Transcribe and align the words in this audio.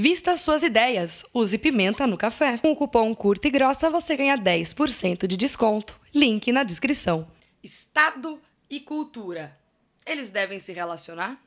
Vista 0.00 0.36
suas 0.36 0.62
ideias, 0.62 1.24
use 1.34 1.58
pimenta 1.58 2.06
no 2.06 2.16
café. 2.16 2.56
Com 2.56 2.70
o 2.70 2.76
cupom 2.76 3.12
Curta 3.16 3.48
e 3.48 3.50
Grossa 3.50 3.90
você 3.90 4.16
ganha 4.16 4.38
10% 4.38 5.26
de 5.26 5.36
desconto. 5.36 6.00
Link 6.14 6.52
na 6.52 6.62
descrição. 6.62 7.28
Estado 7.64 8.40
e 8.70 8.78
cultura. 8.78 9.58
Eles 10.06 10.30
devem 10.30 10.60
se 10.60 10.72
relacionar? 10.72 11.42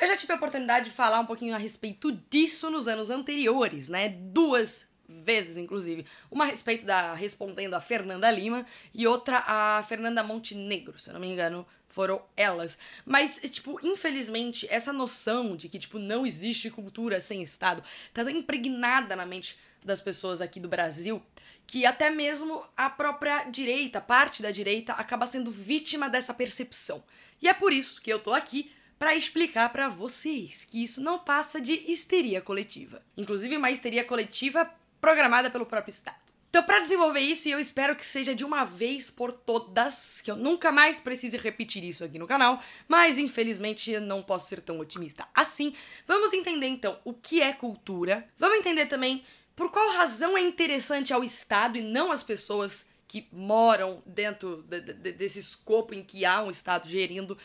Eu 0.00 0.06
já 0.06 0.16
tive 0.16 0.32
a 0.32 0.36
oportunidade 0.36 0.84
de 0.84 0.90
falar 0.92 1.18
um 1.18 1.26
pouquinho 1.26 1.56
a 1.56 1.58
respeito 1.58 2.12
disso 2.30 2.70
nos 2.70 2.86
anos 2.86 3.10
anteriores, 3.10 3.88
né? 3.88 4.08
Duas 4.08 4.86
vezes, 5.08 5.56
inclusive. 5.56 6.06
Uma 6.30 6.44
a 6.44 6.46
respeito 6.46 6.86
da 6.86 7.14
respondendo 7.14 7.74
a 7.74 7.80
Fernanda 7.80 8.30
Lima 8.30 8.64
e 8.94 9.08
outra 9.08 9.42
a 9.44 9.82
Fernanda 9.88 10.22
Montenegro, 10.22 11.00
se 11.00 11.10
eu 11.10 11.14
não 11.14 11.20
me 11.20 11.32
engano, 11.32 11.66
foram 11.98 12.22
elas. 12.36 12.78
Mas, 13.04 13.40
tipo, 13.50 13.76
infelizmente, 13.82 14.68
essa 14.70 14.92
noção 14.92 15.56
de 15.56 15.68
que, 15.68 15.80
tipo, 15.80 15.98
não 15.98 16.24
existe 16.24 16.70
cultura 16.70 17.20
sem 17.20 17.42
Estado 17.42 17.82
tá 18.14 18.22
tão 18.22 18.30
impregnada 18.30 19.16
na 19.16 19.26
mente 19.26 19.58
das 19.84 20.00
pessoas 20.00 20.40
aqui 20.40 20.60
do 20.60 20.68
Brasil 20.68 21.20
que 21.66 21.84
até 21.84 22.08
mesmo 22.08 22.64
a 22.76 22.88
própria 22.88 23.42
direita, 23.50 24.00
parte 24.00 24.40
da 24.40 24.52
direita, 24.52 24.92
acaba 24.92 25.26
sendo 25.26 25.50
vítima 25.50 26.08
dessa 26.08 26.32
percepção. 26.32 27.02
E 27.42 27.48
é 27.48 27.52
por 27.52 27.72
isso 27.72 28.00
que 28.00 28.12
eu 28.12 28.20
tô 28.20 28.32
aqui 28.32 28.70
para 28.96 29.16
explicar 29.16 29.68
para 29.70 29.88
vocês 29.88 30.64
que 30.64 30.80
isso 30.80 31.00
não 31.00 31.18
passa 31.18 31.60
de 31.60 31.72
histeria 31.90 32.40
coletiva. 32.40 33.02
Inclusive 33.16 33.56
uma 33.56 33.72
histeria 33.72 34.04
coletiva 34.04 34.70
programada 35.00 35.50
pelo 35.50 35.66
próprio 35.66 35.90
Estado. 35.90 36.27
Então, 36.50 36.62
para 36.62 36.80
desenvolver 36.80 37.20
isso, 37.20 37.46
e 37.46 37.50
eu 37.50 37.60
espero 37.60 37.94
que 37.94 38.06
seja 38.06 38.34
de 38.34 38.42
uma 38.42 38.64
vez 38.64 39.10
por 39.10 39.32
todas, 39.32 40.20
que 40.22 40.30
eu 40.30 40.36
nunca 40.36 40.72
mais 40.72 40.98
precise 40.98 41.36
repetir 41.36 41.84
isso 41.84 42.02
aqui 42.02 42.18
no 42.18 42.26
canal, 42.26 42.62
mas 42.86 43.18
infelizmente 43.18 44.00
não 44.00 44.22
posso 44.22 44.48
ser 44.48 44.62
tão 44.62 44.80
otimista 44.80 45.28
assim. 45.34 45.74
Vamos 46.06 46.32
entender 46.32 46.66
então 46.66 46.98
o 47.04 47.12
que 47.12 47.42
é 47.42 47.52
cultura. 47.52 48.26
Vamos 48.38 48.58
entender 48.58 48.86
também 48.86 49.24
por 49.54 49.70
qual 49.70 49.90
razão 49.90 50.38
é 50.38 50.40
interessante 50.40 51.12
ao 51.12 51.22
Estado 51.22 51.76
e 51.76 51.82
não 51.82 52.10
às 52.10 52.22
pessoas 52.22 52.86
que 53.08 53.26
moram 53.32 54.02
dentro 54.04 54.62
de, 54.68 54.80
de, 54.80 55.12
desse 55.12 55.38
escopo 55.38 55.94
em 55.94 56.02
que 56.02 56.26
há 56.26 56.42
um 56.42 56.50
Estado 56.50 56.86
gerindo, 56.86 57.36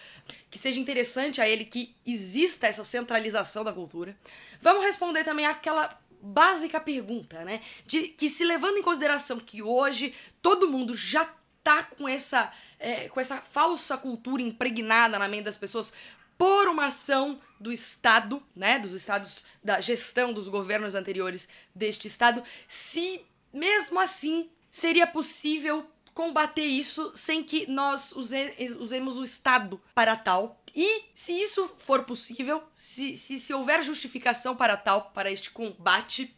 que 0.52 0.60
seja 0.60 0.80
interessante 0.80 1.40
a 1.40 1.48
ele 1.48 1.64
que 1.64 1.96
exista 2.06 2.68
essa 2.68 2.84
centralização 2.84 3.64
da 3.64 3.72
cultura. 3.72 4.16
Vamos 4.62 4.84
responder 4.84 5.24
também 5.24 5.46
aquela 5.46 5.98
básica 6.24 6.80
pergunta, 6.80 7.44
né? 7.44 7.62
De 7.86 8.08
que 8.08 8.30
se 8.30 8.46
levando 8.46 8.78
em 8.78 8.82
consideração 8.82 9.40
que 9.40 9.62
hoje 9.62 10.14
todo 10.42 10.70
mundo 10.70 10.96
já 10.96 11.30
tá 11.62 11.84
com 11.84 12.08
essa, 12.08 12.52
é, 12.80 13.10
com 13.10 13.20
essa 13.20 13.38
falsa 13.38 13.98
cultura 13.98 14.42
impregnada 14.42 15.20
na 15.20 15.28
mente 15.28 15.44
das 15.46 15.58
pessoas 15.58 15.92
por 16.38 16.68
uma 16.70 16.86
ação 16.86 17.40
do 17.60 17.72
Estado, 17.72 18.42
né, 18.56 18.80
dos 18.80 18.92
estados 18.92 19.46
da 19.64 19.80
gestão 19.80 20.34
dos 20.34 20.48
governos 20.48 20.96
anteriores 20.96 21.48
deste 21.74 22.08
estado, 22.08 22.44
se 22.68 23.22
mesmo 23.54 24.00
assim 24.00 24.50
seria 24.70 25.06
possível 25.06 25.86
combater 26.14 26.66
isso 26.66 27.12
sem 27.16 27.44
que 27.44 27.70
nós 27.70 28.12
use 28.14 28.36
usemos 28.80 29.18
o 29.18 29.24
Estado 29.24 29.82
para 29.94 30.16
tal. 30.16 30.63
E 30.76 31.06
se 31.14 31.34
isso 31.34 31.68
for 31.78 32.04
possível, 32.04 32.64
se, 32.74 33.16
se, 33.16 33.40
se 33.40 33.54
houver 33.54 33.84
justificação 33.84 34.56
para 34.56 34.76
tal, 34.76 35.12
para 35.12 35.32
este 35.32 35.52
combate, 35.52 36.36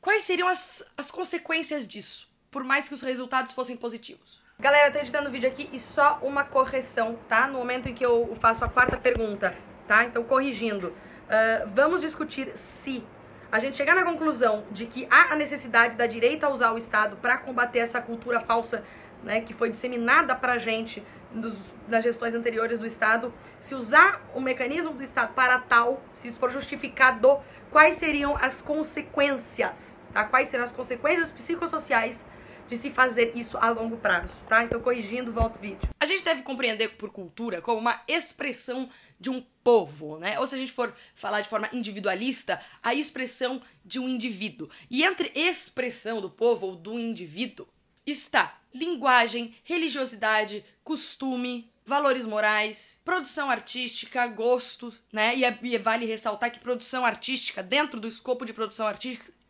quais 0.00 0.22
seriam 0.24 0.46
as, 0.46 0.84
as 0.96 1.10
consequências 1.10 1.88
disso? 1.88 2.28
Por 2.50 2.62
mais 2.62 2.86
que 2.86 2.94
os 2.94 3.02
resultados 3.02 3.52
fossem 3.52 3.76
positivos. 3.76 4.42
Galera, 4.58 4.88
eu 4.88 4.92
tô 4.92 4.98
editando 4.98 5.28
o 5.28 5.32
vídeo 5.32 5.48
aqui 5.48 5.68
e 5.72 5.78
só 5.78 6.18
uma 6.22 6.44
correção, 6.44 7.18
tá? 7.28 7.46
No 7.46 7.58
momento 7.58 7.88
em 7.88 7.94
que 7.94 8.04
eu 8.04 8.34
faço 8.40 8.64
a 8.64 8.68
quarta 8.68 8.96
pergunta, 8.96 9.56
tá? 9.86 10.04
Então, 10.04 10.24
corrigindo. 10.24 10.88
Uh, 10.88 11.68
vamos 11.74 12.00
discutir 12.00 12.56
se 12.56 13.04
a 13.50 13.58
gente 13.58 13.76
chegar 13.76 13.94
na 13.94 14.04
conclusão 14.04 14.64
de 14.70 14.86
que 14.86 15.06
há 15.10 15.32
a 15.32 15.36
necessidade 15.36 15.96
da 15.96 16.06
direita 16.06 16.48
usar 16.48 16.72
o 16.72 16.78
Estado 16.78 17.16
para 17.16 17.38
combater 17.38 17.80
essa 17.80 18.00
cultura 18.00 18.40
falsa 18.40 18.84
né, 19.26 19.40
que 19.40 19.52
foi 19.52 19.68
disseminada 19.68 20.34
pra 20.36 20.56
gente 20.56 21.02
nos, 21.32 21.58
nas 21.88 22.02
gestões 22.02 22.32
anteriores 22.32 22.78
do 22.78 22.86
Estado, 22.86 23.34
se 23.60 23.74
usar 23.74 24.24
o 24.34 24.40
mecanismo 24.40 24.92
do 24.92 25.02
Estado 25.02 25.34
para 25.34 25.58
tal, 25.58 26.00
se 26.14 26.28
isso 26.28 26.38
for 26.38 26.50
justificado, 26.50 27.38
quais 27.70 27.96
seriam 27.96 28.36
as 28.36 28.62
consequências, 28.62 30.00
tá? 30.14 30.24
Quais 30.24 30.48
seriam 30.48 30.64
as 30.64 30.72
consequências 30.72 31.32
psicossociais 31.32 32.24
de 32.68 32.76
se 32.76 32.88
fazer 32.90 33.32
isso 33.34 33.58
a 33.58 33.70
longo 33.70 33.96
prazo, 33.96 34.44
tá? 34.48 34.62
Então, 34.62 34.80
corrigindo, 34.80 35.32
volta 35.32 35.58
o 35.58 35.60
vídeo. 35.60 35.88
A 36.00 36.06
gente 36.06 36.24
deve 36.24 36.42
compreender 36.42 36.96
por 36.96 37.10
cultura 37.10 37.60
como 37.60 37.78
uma 37.78 38.00
expressão 38.06 38.88
de 39.18 39.28
um 39.28 39.44
povo, 39.64 40.18
né? 40.18 40.38
Ou 40.38 40.46
se 40.46 40.54
a 40.54 40.58
gente 40.58 40.72
for 40.72 40.94
falar 41.16 41.40
de 41.40 41.48
forma 41.48 41.68
individualista, 41.72 42.60
a 42.80 42.94
expressão 42.94 43.60
de 43.84 43.98
um 43.98 44.08
indivíduo. 44.08 44.68
E 44.88 45.02
entre 45.02 45.32
expressão 45.34 46.20
do 46.20 46.30
povo 46.30 46.66
ou 46.66 46.76
do 46.76 46.98
indivíduo 46.98 47.66
está 48.06 48.56
linguagem, 48.76 49.54
religiosidade, 49.64 50.64
costume, 50.84 51.70
valores 51.84 52.26
morais, 52.26 53.00
produção 53.04 53.50
artística, 53.50 54.26
gosto, 54.26 54.92
né? 55.12 55.36
E, 55.36 55.44
é, 55.44 55.58
e 55.62 55.78
vale 55.78 56.04
ressaltar 56.04 56.50
que 56.50 56.58
produção 56.58 57.04
artística, 57.04 57.62
dentro 57.62 58.00
do 58.00 58.08
escopo 58.08 58.44
de 58.44 58.52
produção 58.52 58.86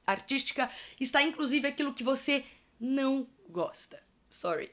artística, 0.06 0.70
está 1.00 1.22
inclusive 1.22 1.66
aquilo 1.66 1.94
que 1.94 2.04
você 2.04 2.44
não 2.78 3.26
gosta. 3.48 4.02
Sorry. 4.28 4.70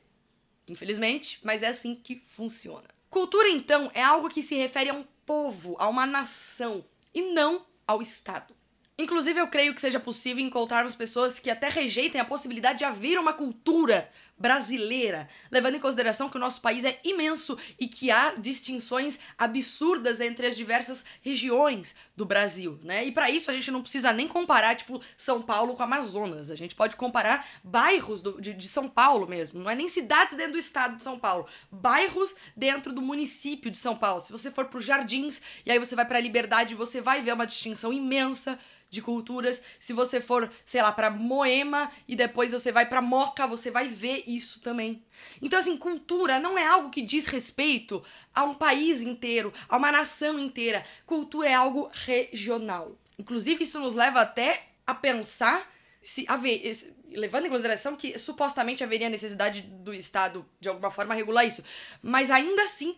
Infelizmente, 0.68 1.40
mas 1.44 1.64
é 1.64 1.68
assim 1.68 1.96
que 1.96 2.22
funciona. 2.28 2.88
Cultura, 3.10 3.50
então, 3.50 3.92
é 3.94 4.02
algo 4.02 4.30
que 4.30 4.44
se 4.44 4.56
refere 4.56 4.90
a 4.90 4.94
um 4.94 5.06
povo, 5.26 5.76
a 5.80 5.88
uma 5.88 6.06
nação, 6.06 6.86
e 7.14 7.22
não 7.22 7.66
ao 7.88 8.02
Estado. 8.02 8.56
Inclusive, 8.98 9.40
eu 9.40 9.48
creio 9.48 9.74
que 9.74 9.82
seja 9.82 10.00
possível 10.00 10.44
encontrarmos 10.44 10.96
pessoas 10.96 11.40
que 11.40 11.50
até 11.50 11.68
rejeitem 11.68 12.22
a 12.22 12.26
possibilidade 12.26 12.80
de 12.80 12.86
haver 12.86 13.20
uma 13.20 13.34
cultura 13.34 14.10
brasileira, 14.38 15.28
levando 15.52 15.76
em 15.76 15.80
consideração 15.80 16.30
que 16.30 16.38
o 16.38 16.40
nosso 16.40 16.62
país 16.62 16.84
é 16.84 17.00
imenso 17.04 17.58
e 17.80 17.88
que 17.88 18.12
há 18.12 18.34
distinções 18.36 19.20
absurdas 19.38 20.20
entre 20.20 20.48
as 20.48 20.56
diversas 20.56 21.04
regiões 21.22 21.96
do 22.16 22.26
Brasil, 22.26 22.80
né? 22.84 23.06
E 23.06 23.12
para 23.12 23.30
isso 23.30 23.50
a 23.50 23.54
gente 23.54 23.72
não 23.72 23.82
precisa 23.82 24.12
nem 24.12 24.28
comparar, 24.28 24.76
tipo, 24.76 25.02
São 25.18 25.42
Paulo 25.42 25.76
com 25.76 25.84
Amazonas. 25.84 26.50
A 26.50 26.56
gente 26.56 26.76
pode 26.76 26.96
comparar 26.96 27.48
bairros 27.64 28.22
do, 28.22 28.42
de, 28.42 28.54
de 28.54 28.68
São 28.68 28.90
Paulo 28.90 29.28
mesmo. 29.28 29.62
Não 29.62 29.70
é 29.70 29.76
nem 29.76 29.88
cidades 29.88 30.36
dentro 30.36 30.54
do 30.54 30.60
estado 30.60 30.98
de 30.98 31.04
São 31.04 31.18
Paulo, 31.18 31.48
bairros 31.72 32.36
dentro 32.56 32.92
do 32.92 33.02
município 33.02 33.72
de 33.72 33.78
São 33.78 33.96
Paulo. 33.96 34.22
Se 34.22 34.32
você 34.32 34.52
for 34.52 34.66
para 34.66 34.80
os 34.80 34.86
Jardins 34.86 35.42
e 35.66 35.72
aí 35.72 35.80
você 35.80 35.96
vai 35.96 36.06
para 36.06 36.18
a 36.18 36.22
Liberdade, 36.22 36.76
você 36.76 37.02
vai 37.02 37.22
ver 37.22 37.34
uma 37.34 37.48
distinção 37.48 37.94
imensa 37.94 38.60
de 38.94 39.02
culturas. 39.02 39.60
Se 39.80 39.92
você 39.92 40.22
for, 40.22 40.52
sei 40.64 40.82
lá, 40.82 40.92
para 40.92 41.10
Moema 41.10 41.90
e 42.08 42.16
depois 42.16 42.52
você 42.52 42.72
vai 42.72 42.86
para 42.86 43.02
Moca, 43.02 43.48
você 43.48 43.72
vai 43.72 43.88
ver 43.88 44.23
isso 44.26 44.60
também. 44.62 45.04
Então 45.42 45.60
assim, 45.60 45.78
cultura 45.78 46.40
não 46.40 46.58
é 46.58 46.66
algo 46.66 46.90
que 46.90 47.02
diz 47.02 47.26
respeito 47.26 48.04
a 48.34 48.44
um 48.44 48.56
país 48.56 49.02
inteiro, 49.02 49.54
a 49.68 49.78
uma 49.78 49.92
nação 49.92 50.40
inteira. 50.40 50.86
Cultura 51.06 51.50
é 51.50 51.54
algo 51.54 51.90
regional. 51.94 52.98
Inclusive 53.18 53.64
isso 53.64 53.80
nos 53.80 53.96
leva 53.96 54.22
até 54.22 54.68
a 54.86 54.94
pensar 54.94 55.72
se 56.02 56.26
haver, 56.28 56.76
levando 57.10 57.46
em 57.46 57.50
consideração 57.50 57.96
que 57.96 58.18
supostamente 58.20 58.84
haveria 58.84 59.10
necessidade 59.10 59.62
do 59.62 59.94
Estado 59.94 60.46
de 60.60 60.68
alguma 60.68 60.92
forma 60.92 61.16
regular 61.16 61.48
isso, 61.48 61.64
mas 62.02 62.30
ainda 62.30 62.64
assim, 62.64 62.98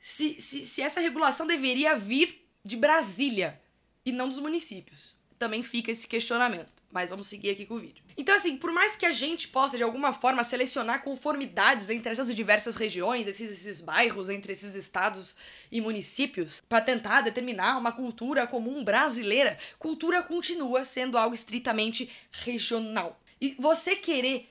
se, 0.00 0.40
se, 0.40 0.64
se 0.64 0.80
essa 0.80 1.00
regulação 1.00 1.46
deveria 1.46 1.96
vir 1.96 2.46
de 2.64 2.76
Brasília 2.76 3.60
e 4.04 4.12
não 4.12 4.28
dos 4.28 4.38
municípios 4.38 5.14
também 5.38 5.62
fica 5.62 5.90
esse 5.90 6.06
questionamento. 6.06 6.73
Mas 6.94 7.10
vamos 7.10 7.26
seguir 7.26 7.50
aqui 7.50 7.66
com 7.66 7.74
o 7.74 7.80
vídeo. 7.80 8.04
Então, 8.16 8.32
assim, 8.36 8.56
por 8.56 8.70
mais 8.70 8.94
que 8.94 9.04
a 9.04 9.10
gente 9.10 9.48
possa, 9.48 9.76
de 9.76 9.82
alguma 9.82 10.12
forma, 10.12 10.44
selecionar 10.44 11.02
conformidades 11.02 11.90
entre 11.90 12.12
essas 12.12 12.32
diversas 12.32 12.76
regiões, 12.76 13.26
esses, 13.26 13.50
esses 13.50 13.80
bairros, 13.80 14.28
entre 14.28 14.52
esses 14.52 14.76
estados 14.76 15.34
e 15.72 15.80
municípios, 15.80 16.62
para 16.68 16.80
tentar 16.80 17.22
determinar 17.22 17.76
uma 17.78 17.90
cultura 17.90 18.46
comum 18.46 18.84
brasileira, 18.84 19.58
cultura 19.76 20.22
continua 20.22 20.84
sendo 20.84 21.18
algo 21.18 21.34
estritamente 21.34 22.08
regional. 22.30 23.20
E 23.40 23.56
você 23.58 23.96
querer 23.96 24.48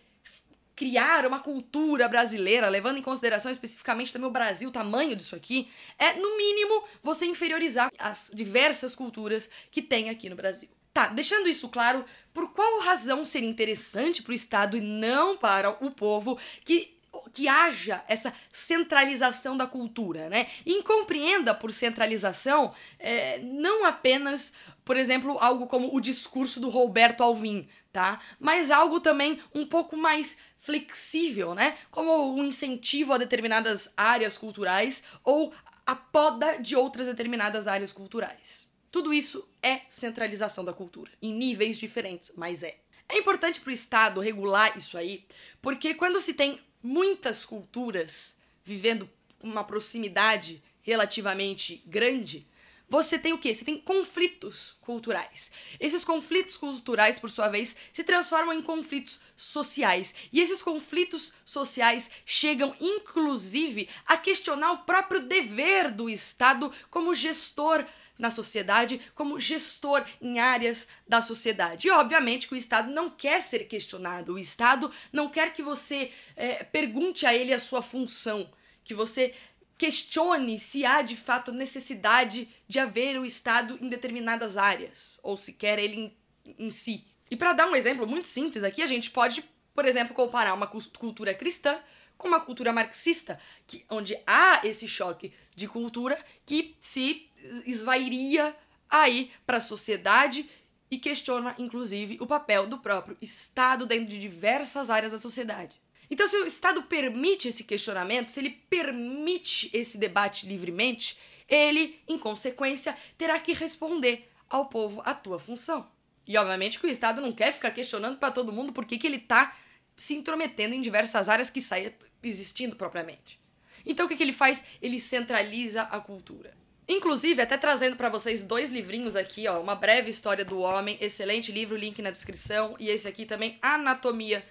criar 0.76 1.26
uma 1.26 1.40
cultura 1.40 2.10
brasileira, 2.10 2.68
levando 2.68 2.98
em 2.98 3.02
consideração 3.02 3.54
especificamente 3.54 4.12
também 4.12 4.28
o 4.28 4.34
Brasil, 4.34 4.68
o 4.68 4.72
tamanho 4.72 5.16
disso 5.16 5.34
aqui, 5.34 5.70
é, 5.98 6.16
no 6.16 6.36
mínimo, 6.36 6.84
você 7.02 7.26
inferiorizar 7.26 7.90
as 7.98 8.30
diversas 8.34 8.94
culturas 8.94 9.50
que 9.72 9.82
tem 9.82 10.10
aqui 10.10 10.30
no 10.30 10.36
Brasil. 10.36 10.68
Tá, 10.94 11.08
deixando 11.08 11.50
isso 11.50 11.70
claro, 11.70 12.06
por 12.34 12.54
qual 12.54 12.82
razão 12.82 13.26
seria 13.26 13.50
interessante 13.50 14.22
para 14.22 14.32
o 14.32 14.36
Estado 14.36 14.78
e 14.78 14.82
não 14.82 15.36
para 15.36 15.72
o 15.84 15.90
povo 15.90 16.38
que 16.64 16.94
que 17.32 17.48
haja 17.48 18.04
essa 18.08 18.34
centralização 18.52 19.56
da 19.56 19.68
cultura, 19.68 20.30
né? 20.30 20.48
E 20.66 20.82
compreenda 20.82 21.54
por 21.54 21.72
centralização 21.72 22.74
é, 23.00 23.40
não 23.40 23.86
apenas, 23.86 24.52
por 24.84 24.98
exemplo, 24.98 25.38
algo 25.40 25.68
como 25.68 25.96
o 25.96 26.02
discurso 26.02 26.60
do 26.60 26.70
Roberto 26.70 27.22
Alvim, 27.22 27.68
tá? 27.92 28.20
Mas 28.40 28.72
algo 28.72 29.00
também 29.00 29.40
um 29.54 29.66
pouco 29.66 29.96
mais 29.96 30.38
flexível, 30.58 31.54
né? 31.54 31.78
Como 31.92 32.36
um 32.36 32.44
incentivo 32.44 33.14
a 33.14 33.18
determinadas 33.18 33.94
áreas 33.96 34.38
culturais 34.38 35.04
ou 35.24 35.54
a 35.86 35.96
poda 35.96 36.58
de 36.58 36.76
outras 36.76 37.08
determinadas 37.08 37.68
áreas 37.68 37.92
culturais. 37.92 38.63
Tudo 38.94 39.12
isso 39.12 39.44
é 39.64 39.82
centralização 39.90 40.64
da 40.64 40.72
cultura, 40.72 41.12
em 41.20 41.34
níveis 41.34 41.80
diferentes, 41.80 42.32
mas 42.38 42.62
é. 42.62 42.78
É 43.10 43.18
importante 43.18 43.60
para 43.60 43.72
o 43.72 43.74
Estado 43.74 44.22
regular 44.22 44.78
isso 44.78 45.00
aí, 45.00 45.26
porque 45.64 45.96
quando 45.96 46.22
se 46.22 46.32
tem 46.32 46.62
muitas 46.84 47.44
culturas 47.44 48.38
vivendo 48.64 49.10
uma 49.42 49.64
proximidade 49.64 50.62
relativamente 50.84 51.82
grande, 51.88 52.46
você 52.88 53.18
tem 53.18 53.34
o 53.34 53.40
quê? 53.40 53.52
Você 53.52 53.66
tem 53.66 53.80
conflitos 53.80 54.76
culturais. 54.80 55.50
Esses 55.80 56.06
conflitos 56.06 56.56
culturais, 56.56 57.18
por 57.18 57.32
sua 57.32 57.48
vez, 57.48 57.76
se 57.92 58.04
transformam 58.04 58.54
em 58.54 58.62
conflitos 58.62 59.20
sociais. 59.36 60.14
E 60.32 60.40
esses 60.40 60.62
conflitos 60.62 61.34
sociais 61.44 62.12
chegam, 62.24 62.76
inclusive, 62.80 63.90
a 64.06 64.16
questionar 64.16 64.74
o 64.74 64.84
próprio 64.84 65.22
dever 65.22 65.90
do 65.90 66.08
Estado 66.08 66.72
como 66.92 67.16
gestor 67.16 67.84
na 68.18 68.30
sociedade, 68.32 69.02
como 69.16 69.40
gestor 69.40 70.06
em 70.22 70.40
áreas 70.40 70.88
da 71.08 71.22
sociedade. 71.22 71.88
E 71.88 71.92
obviamente 71.92 72.48
que 72.48 72.54
o 72.54 72.58
Estado 72.58 72.92
não 72.92 73.10
quer 73.10 73.42
ser 73.42 73.66
questionado, 73.66 74.34
o 74.34 74.40
Estado 74.40 74.92
não 75.12 75.30
quer 75.30 75.54
que 75.54 75.64
você 75.64 76.12
é, 76.36 76.64
pergunte 76.64 77.26
a 77.26 77.34
ele 77.34 77.54
a 77.54 77.60
sua 77.60 77.82
função, 77.82 78.50
que 78.84 78.94
você 78.94 79.34
questione 79.78 80.60
se 80.60 80.86
há 80.86 81.02
de 81.02 81.16
fato 81.16 81.52
necessidade 81.52 82.48
de 82.68 82.80
haver 82.80 83.20
o 83.20 83.26
Estado 83.26 83.78
em 83.82 83.90
determinadas 83.90 84.56
áreas, 84.58 85.20
ou 85.24 85.36
se 85.36 85.54
quer 85.54 85.80
ele 85.80 86.14
em, 86.46 86.66
em 86.66 86.72
si. 86.72 87.06
E 87.30 87.36
para 87.36 87.54
dar 87.54 87.68
um 87.68 87.76
exemplo 87.76 88.06
muito 88.06 88.28
simples 88.28 88.64
aqui, 88.64 88.82
a 88.82 88.88
gente 88.88 89.10
pode, 89.10 89.44
por 89.74 89.86
exemplo, 89.86 90.14
comparar 90.14 90.54
uma 90.54 90.68
cultura 90.68 91.34
cristã 91.34 91.78
com 92.18 92.28
uma 92.28 92.40
cultura 92.40 92.72
marxista, 92.72 93.40
que, 93.68 93.84
onde 93.90 94.18
há 94.26 94.62
esse 94.64 94.88
choque 94.88 95.34
de 95.56 95.68
cultura 95.68 96.18
que 96.46 96.76
se 96.80 97.30
esvairia 97.66 98.56
aí 98.90 99.32
para 99.46 99.58
a 99.58 99.62
sociedade 99.62 100.50
e 100.90 101.00
questiona, 101.00 101.56
inclusive, 101.58 102.18
o 102.22 102.28
papel 102.28 102.68
do 102.68 102.78
próprio 102.78 103.18
Estado 103.22 103.86
dentro 103.86 104.08
de 104.08 104.20
diversas 104.20 104.90
áreas 104.90 105.12
da 105.12 105.18
sociedade. 105.18 105.82
Então, 106.10 106.28
se 106.28 106.36
o 106.38 106.46
Estado 106.46 106.84
permite 106.84 107.48
esse 107.48 107.64
questionamento, 107.64 108.30
se 108.30 108.40
ele 108.40 108.52
permite 108.70 109.70
esse 109.74 109.98
debate 109.98 110.46
livremente, 110.46 111.18
ele, 111.48 112.00
em 112.08 112.18
consequência, 112.18 112.96
terá 113.18 113.40
que 113.40 113.54
responder 113.54 114.30
ao 114.50 114.68
povo 114.68 115.02
a 115.04 115.14
tua 115.16 115.40
função. 115.40 115.90
E 116.28 116.38
obviamente 116.38 116.80
que 116.80 116.86
o 116.86 116.90
Estado 116.90 117.22
não 117.22 117.32
quer 117.32 117.52
ficar 117.52 117.72
questionando 117.72 118.18
para 118.18 118.32
todo 118.32 118.54
mundo 118.54 118.72
por 118.72 118.86
que, 118.86 118.98
que 118.98 119.08
ele 119.08 119.18
está 119.18 119.56
se 119.98 120.14
intrometendo 120.14 120.74
em 120.74 120.82
diversas 120.82 121.28
áreas 121.28 121.50
que 121.50 121.62
saem 121.62 121.92
existindo 122.22 122.76
propriamente. 122.76 123.40
Então 123.86 124.06
o 124.06 124.10
que, 124.10 124.16
que 124.16 124.24
ele 124.24 124.32
faz? 124.32 124.64
Ele 124.82 125.00
centraliza 125.00 125.82
a 125.84 126.00
cultura. 126.00 126.56
Inclusive, 126.88 127.42
até 127.42 127.58
trazendo 127.58 127.96
para 127.96 128.10
vocês 128.10 128.44
dois 128.44 128.70
livrinhos 128.70 129.16
aqui, 129.16 129.48
ó, 129.48 129.60
Uma 129.62 129.76
Breve 129.76 130.10
História 130.10 130.44
do 130.44 130.60
Homem, 130.60 130.98
excelente 131.00 131.52
livro, 131.52 131.78
link 131.78 132.02
na 132.02 132.12
descrição, 132.12 132.76
e 132.80 132.90
esse 132.90 133.08
aqui 133.08 133.26
também, 133.26 133.58
Anatomia 133.62 134.46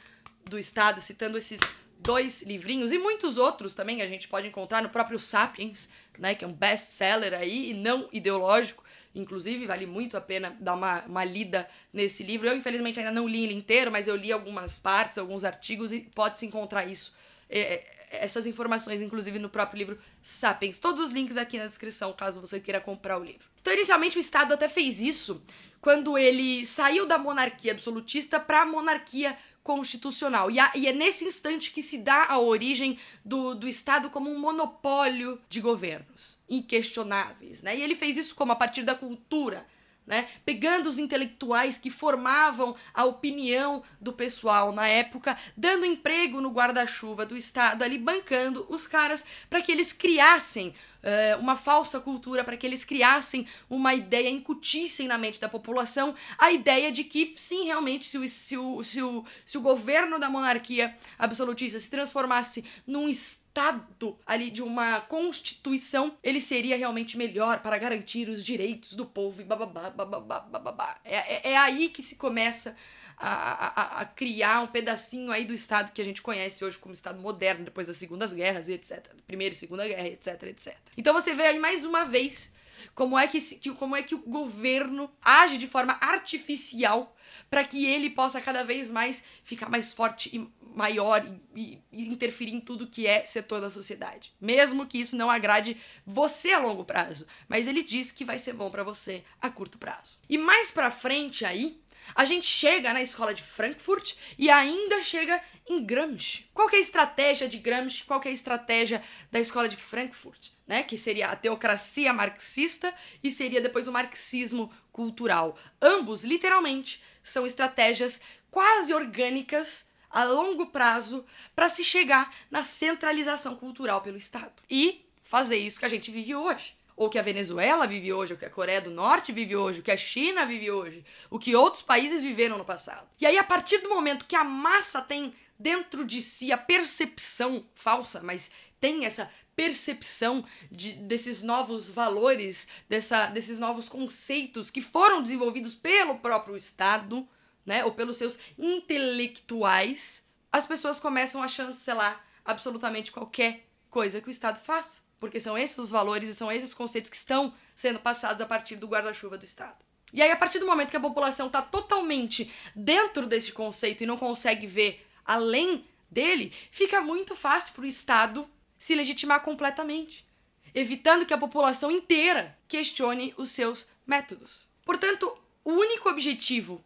do 0.45 0.59
Estado, 0.59 1.01
citando 1.01 1.37
esses 1.37 1.61
dois 1.99 2.43
livrinhos 2.43 2.91
e 2.91 2.99
muitos 2.99 3.39
outros 3.39 3.75
também 3.75 4.03
a 4.03 4.09
gente 4.09 4.27
pode 4.27 4.49
encontrar 4.49 4.83
no 4.83 4.89
próprio 4.89 5.19
Sapiens, 5.19 5.89
né, 6.19 6.35
que 6.35 6.45
é 6.45 6.49
um 6.49 6.53
best-seller 6.53 7.33
aí 7.33 7.71
e 7.71 7.75
não 7.75 8.09
ideológico. 8.13 8.83
Inclusive, 9.15 9.67
vale 9.67 9.87
muito 9.87 10.17
a 10.17 10.21
pena 10.21 10.57
dar 10.59 10.75
uma, 10.75 11.05
uma 11.05 11.23
lida 11.23 11.69
nesse 11.93 12.23
livro. 12.23 12.49
Eu, 12.49 12.57
infelizmente, 12.57 12.99
ainda 12.99 13.13
não 13.13 13.29
li 13.29 13.45
ele 13.45 13.55
inteiro, 13.55 13.93
mas 13.93 14.09
eu 14.09 14.17
li 14.17 14.33
algumas 14.33 14.79
partes, 14.79 15.19
alguns 15.19 15.45
artigos 15.45 15.93
e 15.93 16.01
pode-se 16.15 16.47
encontrar 16.47 16.87
isso. 16.87 17.15
É, 17.49 17.61
é 17.61 18.02
essas 18.13 18.47
informações, 18.47 19.01
inclusive, 19.01 19.39
no 19.39 19.49
próprio 19.49 19.79
livro 19.79 19.99
Sapiens. 20.23 20.79
Todos 20.79 21.01
os 21.01 21.11
links 21.11 21.37
aqui 21.37 21.59
na 21.59 21.67
descrição, 21.67 22.13
caso 22.13 22.41
você 22.41 22.61
queira 22.61 22.81
comprar 22.81 23.19
o 23.19 23.25
livro. 23.25 23.49
Então, 23.61 23.73
inicialmente, 23.73 24.19
o 24.19 24.21
Estado 24.21 24.53
até 24.53 24.69
fez 24.69 25.01
isso 25.01 25.43
quando 25.81 26.17
ele 26.17 26.65
saiu 26.65 27.07
da 27.07 27.19
monarquia 27.19 27.73
absolutista 27.73 28.39
para 28.39 28.63
a 28.63 28.67
monarquia 28.67 29.37
constitucional. 29.63 30.51
E, 30.51 30.59
a, 30.59 30.71
e, 30.75 30.87
é 30.87 30.93
nesse 30.93 31.25
instante 31.25 31.71
que 31.71 31.83
se 31.83 31.99
dá 31.99 32.27
a 32.29 32.39
origem 32.39 32.99
do, 33.25 33.55
do 33.55 33.67
Estado 33.67 34.11
como 34.11 34.31
um 34.31 34.39
monopólio 34.39 35.41
de 35.49 35.61
governos 35.61 36.39
inquestionáveis. 36.49 37.63
Né? 37.63 37.79
E 37.79 37.83
ele 37.83 37.95
fez 37.95 38.17
isso 38.17 38.35
como? 38.35 38.53
A 38.53 38.57
partir 38.57 38.83
da 38.83 38.95
cultura 38.95 39.67
né? 40.07 40.29
Pegando 40.45 40.89
os 40.89 40.99
intelectuais 40.99 41.79
que 41.79 41.91
formavam 41.91 42.75
a 42.93 43.05
opinião 43.05 43.83
do 44.01 44.13
pessoal 44.13 44.73
na 44.73 44.89
época, 44.89 45.37
dando 45.57 45.87
emprego 45.87 46.41
no 46.41 46.51
guarda-chuva 46.51 47.25
do 47.25 47.37
Estado, 47.37 47.83
ali 47.83 47.99
bancando 47.99 48.67
os 48.69 48.87
caras 48.87 49.25
para 49.49 49.63
que 49.63 49.71
eles 49.71 49.93
criassem 49.93 50.69
uh, 50.69 51.41
uma 51.41 51.57
falsa 51.57 52.01
cultura, 52.01 52.43
para 52.43 52.57
que 52.57 52.67
eles 52.67 52.85
criassem 52.85 53.47
uma 53.71 53.95
ideia, 53.95 54.29
incutissem 54.29 55.07
na 55.07 55.17
mente 55.17 55.41
da 55.41 55.49
população 55.49 56.15
a 56.37 56.51
ideia 56.51 56.91
de 56.91 57.05
que, 57.05 57.35
sim, 57.37 57.65
realmente, 57.65 58.07
se 58.07 58.19
o, 58.19 58.29
se 58.29 58.57
o, 58.57 58.83
se 58.83 59.03
o, 59.03 59.25
se 59.45 59.59
o 59.59 59.63
governo 59.63 60.19
da 60.19 60.29
monarquia 60.29 60.97
absolutista 61.19 61.79
se 61.79 61.91
transformasse 61.91 62.65
num 62.87 63.09
Estado 63.09 63.42
Estado 63.53 64.19
ali 64.25 64.51
de 64.51 64.63
uma 64.63 65.03
constituição, 65.03 66.17
ele 66.23 66.41
seria 66.41 66.75
realmente 66.75 67.19
melhor 67.19 67.61
para 67.61 67.77
garantir 67.77 68.31
os 68.31 68.43
direitos 68.43 68.95
do 68.95 69.05
povo 69.05 69.43
e 69.43 69.45
bababá, 69.45 69.91
bababá, 69.91 70.41
bababá. 70.41 70.97
É, 71.05 71.51
é, 71.51 71.53
é 71.53 71.57
aí 71.59 71.91
que 71.91 72.03
se 72.03 72.17
começa 72.17 72.75
a, 73.19 73.29
a, 73.29 74.01
a, 74.01 74.05
criar 74.07 74.63
um 74.63 74.67
pedacinho 74.69 75.31
aí 75.31 75.45
do 75.45 75.53
Estado 75.53 75.93
que 75.93 76.01
a 76.01 76.05
gente 76.05 76.23
conhece 76.23 76.65
hoje 76.65 76.79
como 76.79 76.95
Estado 76.95 77.21
moderno, 77.21 77.67
depois 77.67 77.87
das 77.87 77.99
Segundas 77.99 78.33
Guerras 78.33 78.71
etc. 78.71 79.07
Primeira 79.27 79.55
e 79.55 79.59
Segunda 79.59 79.87
Guerra, 79.87 80.09
etc, 80.09 80.45
etc. 80.45 80.75
Então 80.97 81.13
você 81.13 81.35
vê 81.35 81.49
aí 81.49 81.59
mais 81.59 81.85
uma 81.85 82.07
vez 82.07 82.51
como 82.95 83.19
é 83.19 83.27
que, 83.27 83.41
como 83.75 83.97
é 83.97 84.03
que 84.03 84.15
o 84.15 84.19
governo 84.19 85.11
age 85.23 85.59
de 85.59 85.67
forma 85.67 85.97
artificial 86.01 87.15
para 87.51 87.65
que 87.65 87.87
ele 87.87 88.11
possa 88.11 88.41
cada 88.41 88.63
vez 88.63 88.91
mais 88.91 89.23
ficar 89.45 89.69
mais 89.69 89.93
forte 89.93 90.31
e 90.35 90.49
maior 90.75 91.25
e, 91.55 91.79
e, 91.93 92.09
interferir 92.09 92.53
em 92.53 92.61
tudo 92.61 92.87
que 92.87 93.07
é 93.07 93.25
setor 93.25 93.61
da 93.61 93.71
sociedade. 93.71 94.33
Mesmo 94.41 94.87
que 94.87 94.99
isso 94.99 95.17
não 95.17 95.31
agrade 95.31 95.77
você 96.07 96.53
a 96.53 96.59
longo 96.59 96.85
prazo, 96.85 97.27
mas 97.49 97.67
ele 97.67 97.83
diz 97.83 98.11
que 98.11 98.25
vai 98.25 98.39
ser 98.39 98.55
bom 98.55 98.71
para 98.71 98.83
você 98.83 99.23
a 99.41 99.51
curto 99.51 99.79
prazo. 99.79 100.19
E 100.29 100.39
mais 100.39 100.71
para 100.71 100.91
frente 100.91 101.45
aí, 101.45 101.82
a 102.15 102.25
gente 102.25 102.47
chega 102.47 102.93
na 102.93 103.03
escola 103.03 103.35
de 103.35 103.43
Frankfurt 103.43 104.15
e 104.39 104.51
ainda 104.51 105.03
chega 105.03 105.43
em 105.69 105.85
Gramsci. 105.85 106.47
Qual 106.53 106.69
é 106.71 106.77
a 106.77 106.81
estratégia 106.81 107.49
de 107.49 107.59
Gramsci? 107.59 108.05
Qual 108.05 108.21
é 108.25 108.29
a 108.29 108.33
estratégia 108.33 109.03
da 109.31 109.41
escola 109.41 109.69
de 109.69 109.77
Frankfurt? 109.77 110.49
Né? 110.67 110.83
Que 110.83 110.97
seria 110.97 111.29
a 111.29 111.37
teocracia 111.37 112.13
marxista 112.13 112.93
e 113.23 113.31
seria 113.31 113.61
depois 113.61 113.89
o 113.89 113.93
marxismo 113.93 114.73
cultural. 114.91 115.57
Ambos, 115.81 116.25
literalmente, 116.25 117.03
são 117.23 117.47
estratégias 117.47 118.21
quase 118.51 118.93
orgânicas 118.93 119.89
a 120.11 120.25
longo 120.25 120.67
prazo 120.67 121.25
para 121.57 121.69
se 121.69 121.83
chegar 121.83 122.35
na 122.51 122.63
centralização 122.63 123.57
cultural 123.57 124.03
pelo 124.03 124.19
Estado. 124.19 124.63
E 124.71 125.07
fazer 125.23 125.57
isso 125.57 125.79
que 125.79 125.87
a 125.87 125.89
gente 125.89 126.11
vive 126.11 126.35
hoje. 126.35 126.77
Ou 127.03 127.11
que 127.11 127.19
a 127.19 127.23
Venezuela 127.23 127.85
vive 127.85 128.13
hoje, 128.13 128.33
o 128.33 128.37
que 128.37 128.45
a 128.45 128.51
Coreia 128.51 128.81
do 128.81 128.89
Norte 128.89 129.33
vive 129.33 129.57
hoje, 129.57 129.81
o 129.81 129.83
que 129.83 129.91
a 129.91 129.97
China 129.97 130.47
vive 130.47 130.71
hoje, 130.71 131.05
o 131.29 131.37
que 131.37 131.57
outros 131.57 131.83
países 131.83 132.21
viveram 132.21 132.57
no 132.57 132.65
passado. 132.65 133.09
E 133.21 133.27
aí, 133.27 133.37
a 133.37 133.43
partir 133.43 133.79
do 133.79 133.89
momento 133.89 134.25
que 134.25 134.37
a 134.37 134.45
massa 134.45 135.03
tem 135.03 135.35
dentro 135.59 136.05
de 136.05 136.23
si 136.23 136.53
a 136.53 136.57
percepção 136.57 137.67
falsa, 137.75 138.21
mas 138.23 138.53
tem 138.81 139.05
essa 139.05 139.29
percepção 139.57 140.45
de, 140.71 140.93
desses 140.93 141.43
novos 141.43 141.91
valores, 141.91 142.69
dessa, 142.89 143.27
desses 143.27 143.59
novos 143.59 143.89
conceitos 143.89 144.71
que 144.71 144.81
foram 144.81 145.21
desenvolvidos 145.21 145.75
pelo 145.75 146.21
próprio 146.21 146.55
Estado, 146.55 147.27
né, 147.67 147.85
ou 147.85 147.91
pelos 147.91 148.17
seus 148.17 148.39
intelectuais, 148.57 150.25
as 150.53 150.65
pessoas 150.65 151.01
começam 151.01 151.43
a 151.43 151.49
chancelar 151.49 152.25
absolutamente 152.45 153.11
qualquer 153.11 153.67
coisa 153.91 154.21
que 154.21 154.29
o 154.29 154.31
Estado 154.31 154.61
faça. 154.61 155.03
Porque 155.23 155.41
são 155.41 155.57
esses 155.57 155.79
os 155.79 155.89
valores 155.89 156.29
e 156.29 156.35
são 156.35 156.51
esses 156.51 156.71
os 156.71 156.75
conceitos 156.75 157.09
que 157.09 157.17
estão 157.17 157.55
sendo 157.77 158.01
passados 158.01 158.41
a 158.41 158.45
partir 158.45 158.75
do 158.75 158.89
guarda-chuva 158.89 159.39
do 159.39 159.45
Estado. 159.45 159.77
E 160.13 160.21
aí, 160.21 160.33
a 160.33 160.37
partir 160.37 160.59
do 160.59 160.67
momento 160.67 160.91
que 160.91 160.97
a 160.97 161.01
população 161.01 161.47
está 161.47 161.63
totalmente 161.63 162.53
dentro 162.75 163.25
desse 163.25 163.53
conceito 163.53 164.03
e 164.03 164.07
não 164.07 164.19
consegue 164.19 164.67
ver 164.67 165.07
além 165.25 165.85
dele, 166.11 166.53
fica 166.73 167.01
muito 167.01 167.37
fácil 167.37 167.73
para 167.73 167.83
o 167.83 167.87
Estado 167.87 168.49
se 168.77 168.97
legitimar 168.97 169.43
completamente, 169.43 170.27
evitando 170.75 171.25
que 171.25 171.33
a 171.33 171.39
população 171.39 171.89
inteira 171.89 172.59
questione 172.67 173.33
os 173.37 173.51
seus 173.51 173.87
métodos. 174.05 174.67
Portanto, 174.85 175.39
o 175.65 175.71
único 175.71 176.09
objetivo 176.09 176.85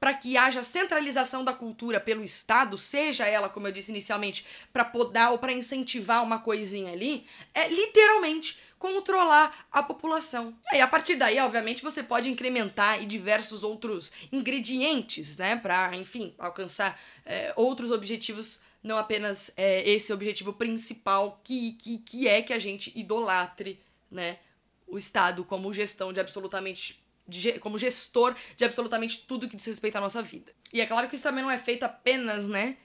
para 0.00 0.14
que 0.14 0.36
haja 0.36 0.62
centralização 0.62 1.44
da 1.44 1.52
cultura 1.52 1.98
pelo 1.98 2.22
Estado, 2.22 2.78
seja 2.78 3.26
ela, 3.26 3.48
como 3.48 3.66
eu 3.66 3.72
disse 3.72 3.90
inicialmente, 3.90 4.46
para 4.72 4.84
podar 4.84 5.32
ou 5.32 5.38
para 5.38 5.52
incentivar 5.52 6.22
uma 6.22 6.38
coisinha 6.38 6.92
ali, 6.92 7.26
é 7.52 7.68
literalmente 7.68 8.58
controlar 8.78 9.66
a 9.72 9.82
população. 9.82 10.56
E 10.70 10.76
aí, 10.76 10.80
a 10.80 10.86
partir 10.86 11.16
daí, 11.16 11.38
obviamente, 11.40 11.82
você 11.82 12.02
pode 12.02 12.30
incrementar 12.30 13.02
e 13.02 13.06
diversos 13.06 13.64
outros 13.64 14.12
ingredientes, 14.30 15.36
né, 15.36 15.56
para, 15.56 15.96
enfim, 15.96 16.34
alcançar 16.38 17.00
é, 17.26 17.52
outros 17.56 17.90
objetivos, 17.90 18.60
não 18.82 18.96
apenas 18.96 19.50
é, 19.56 19.88
esse 19.88 20.12
objetivo 20.12 20.52
principal, 20.52 21.40
que, 21.42 21.72
que, 21.72 21.98
que 21.98 22.28
é 22.28 22.40
que 22.40 22.52
a 22.52 22.58
gente 22.58 22.92
idolatre, 22.94 23.82
né, 24.08 24.38
o 24.86 24.96
Estado 24.96 25.44
como 25.44 25.72
gestão 25.72 26.12
de 26.12 26.20
absolutamente. 26.20 27.02
Como 27.60 27.78
gestor 27.78 28.34
de 28.56 28.64
absolutamente 28.64 29.26
tudo 29.26 29.48
que 29.48 29.56
diz 29.56 29.66
respeito 29.66 29.96
à 29.96 30.00
nossa 30.00 30.22
vida. 30.22 30.52
E 30.72 30.80
é 30.80 30.86
claro 30.86 31.08
que 31.08 31.14
isso 31.14 31.24
também 31.24 31.42
não 31.42 31.50
é 31.50 31.58
feito 31.58 31.84
apenas, 31.84 32.44
né, 32.46 32.76